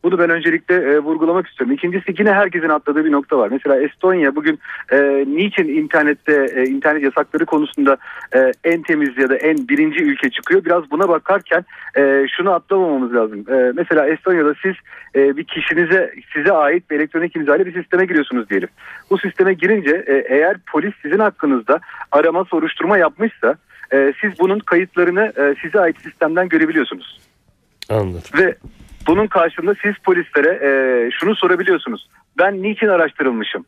Bunu 0.06 0.20
ben 0.20 0.30
öncelikle 0.30 0.76
e, 0.76 1.00
vurgulamak 1.00 1.48
istiyorum. 1.48 1.76
İkincisi 1.76 2.16
yine 2.20 2.34
herkesin 2.34 2.70
atladığı 2.70 3.06
bir 3.06 3.12
nokta 3.12 3.38
var. 3.38 3.50
Mesela 3.52 3.82
Estonya 3.82 4.36
bugün 4.36 4.60
e, 4.92 5.26
niçin 5.28 5.68
internette 5.68 6.48
e, 6.56 6.64
internet 6.64 7.04
yasakları 7.04 7.46
konusunda 7.46 7.98
e, 8.36 8.52
en 8.64 8.82
temiz 8.82 9.18
ya 9.18 9.30
da 9.30 9.36
en 9.36 9.58
birinci 9.58 10.04
ülke 10.04 10.30
çıkıyor? 10.30 10.66
Biraz 10.66 10.92
buna 10.92 11.10
bakarken 11.10 11.66
e, 11.98 12.26
şunu 12.38 12.52
atlamamamız 12.52 13.14
lazım. 13.14 13.46
E, 13.50 13.72
mesela 13.76 14.08
Estonya'da 14.08 14.54
siz 14.62 14.76
e, 15.16 15.38
bir 15.38 15.44
kişinize 15.44 16.14
size 16.34 16.52
ait 16.52 16.90
bir 16.90 16.96
elektronik 16.96 17.36
imzalı 17.36 17.66
bir 17.66 17.74
sisteme 17.74 18.06
giriyorsunuz 18.06 18.50
diyelim. 18.50 18.70
Bu 19.10 19.18
sisteme 19.18 19.54
girince 19.54 20.04
e, 20.08 20.26
eğer 20.36 20.58
polis 20.72 20.94
sizin 21.02 21.20
hakkınızda 21.20 21.80
arama 22.12 22.46
soruşturma 22.46 22.98
yapmışsa 22.98 23.56
e, 23.94 24.14
siz 24.22 24.40
bunun 24.40 24.60
kayıtlarını 24.60 25.34
e, 25.38 25.56
size 25.62 25.80
ait 25.80 26.02
sistemden 26.02 26.50
görebiliyorsunuz. 26.50 27.20
Anladım. 27.90 28.22
Ve 28.38 28.56
bunun 29.08 29.28
karşılığında 29.28 29.76
siz 29.82 29.96
polislere 29.98 30.50
e, 30.50 30.70
şunu 31.12 31.36
sorabiliyorsunuz. 31.36 32.08
Ben 32.38 32.64
niçin 32.64 32.88
araştırılmışım? 32.88 33.66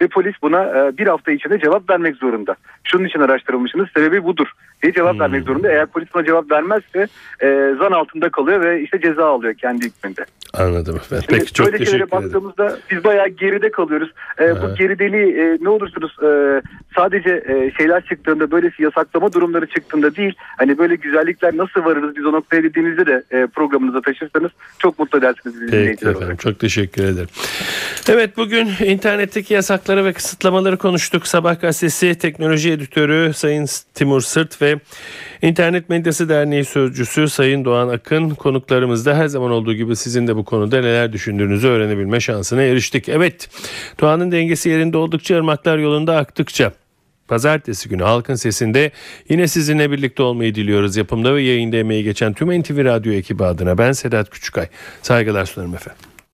Ve 0.00 0.08
polis 0.08 0.34
buna 0.42 0.62
e, 0.62 0.98
bir 0.98 1.06
hafta 1.06 1.32
içinde 1.32 1.60
cevap 1.60 1.90
vermek 1.90 2.16
zorunda. 2.16 2.56
Şunun 2.84 3.04
için 3.04 3.20
araştırılmışsınız 3.20 3.88
sebebi 3.96 4.24
budur 4.24 4.52
diye 4.86 4.92
cevap 4.92 5.12
Hmm. 5.12 5.20
vermek 5.20 5.44
zorunda. 5.44 5.68
Eğer 5.72 5.86
polis 5.86 6.08
buna 6.14 6.24
cevap 6.24 6.50
vermezse 6.50 7.06
e, 7.42 7.46
zan 7.78 7.92
altında 7.92 8.28
kalıyor 8.28 8.60
ve 8.64 8.82
işte 8.82 9.00
ceza 9.00 9.24
alıyor 9.26 9.54
kendi 9.54 9.84
hükmünde. 9.86 10.24
Anladım 10.54 10.96
efendim. 10.96 11.24
Şimdi 11.28 11.40
Peki 11.40 11.52
çok 11.52 11.66
böyle 11.66 11.78
teşekkür 11.78 11.96
ederim. 11.96 12.10
baktığımızda 12.10 12.78
biz 12.90 13.04
bayağı 13.04 13.28
geride 13.28 13.70
kalıyoruz. 13.70 14.10
E, 14.40 14.62
bu 14.62 14.74
gerideliği 14.74 15.36
e, 15.36 15.58
ne 15.60 15.68
olursunuz 15.68 16.16
e, 16.22 16.62
sadece 16.96 17.30
e, 17.48 17.70
şeyler 17.78 18.04
çıktığında 18.04 18.50
böylesi 18.50 18.82
yasaklama 18.82 19.32
durumları 19.32 19.66
çıktığında 19.66 20.16
değil 20.16 20.34
hani 20.58 20.78
böyle 20.78 20.94
güzellikler 20.94 21.56
nasıl 21.56 21.84
varırız 21.84 22.16
biz 22.16 22.24
o 22.26 22.32
noktaya 22.32 22.62
dediğimizde 22.62 23.06
de 23.06 23.22
e, 23.30 23.46
programınıza 23.46 24.00
taşırsanız 24.00 24.50
çok 24.78 24.98
mutlu 24.98 25.18
edersiniz 25.18 25.54
Peki 25.70 25.92
efendim 25.92 26.18
olarak. 26.22 26.40
çok 26.40 26.58
teşekkür 26.58 27.04
ederim. 27.04 27.28
Evet 28.08 28.36
bugün 28.36 28.68
internetteki 28.84 29.54
yasakları 29.54 30.04
ve 30.04 30.12
kısıtlamaları 30.12 30.76
konuştuk. 30.76 31.26
Sabah 31.26 31.60
gazetesi 31.60 32.18
teknoloji 32.18 32.70
editörü 32.72 33.32
Sayın 33.34 33.66
Timur 33.94 34.20
Sırt 34.20 34.62
ve 34.62 34.75
İnternet 35.42 35.88
Medyası 35.88 36.28
Derneği 36.28 36.64
Sözcüsü 36.64 37.28
Sayın 37.28 37.64
Doğan 37.64 37.88
Akın 37.88 38.30
konuklarımızda 38.30 39.16
her 39.16 39.26
zaman 39.26 39.50
olduğu 39.50 39.74
gibi 39.74 39.96
sizin 39.96 40.26
de 40.26 40.36
bu 40.36 40.44
konuda 40.44 40.80
neler 40.80 41.12
düşündüğünüzü 41.12 41.68
öğrenebilme 41.68 42.20
şansına 42.20 42.62
eriştik. 42.62 43.08
Evet 43.08 43.48
Doğan'ın 44.00 44.32
dengesi 44.32 44.68
yerinde 44.68 44.96
oldukça 44.96 45.36
ırmaklar 45.36 45.78
yolunda 45.78 46.16
aktıkça 46.16 46.72
Pazartesi 47.28 47.88
günü 47.88 48.02
Halkın 48.02 48.34
Sesi'nde 48.34 48.90
yine 49.28 49.48
sizinle 49.48 49.90
birlikte 49.90 50.22
olmayı 50.22 50.54
diliyoruz. 50.54 50.96
Yapımda 50.96 51.34
ve 51.34 51.42
yayında 51.42 51.76
emeği 51.76 52.04
geçen 52.04 52.32
tüm 52.32 52.60
NTV 52.60 52.84
Radyo 52.84 53.12
ekibi 53.12 53.44
adına 53.44 53.78
ben 53.78 53.92
Sedat 53.92 54.30
Küçükay. 54.30 54.68
Saygılar 55.02 55.44
sunarım 55.44 55.74
efendim. 55.74 56.05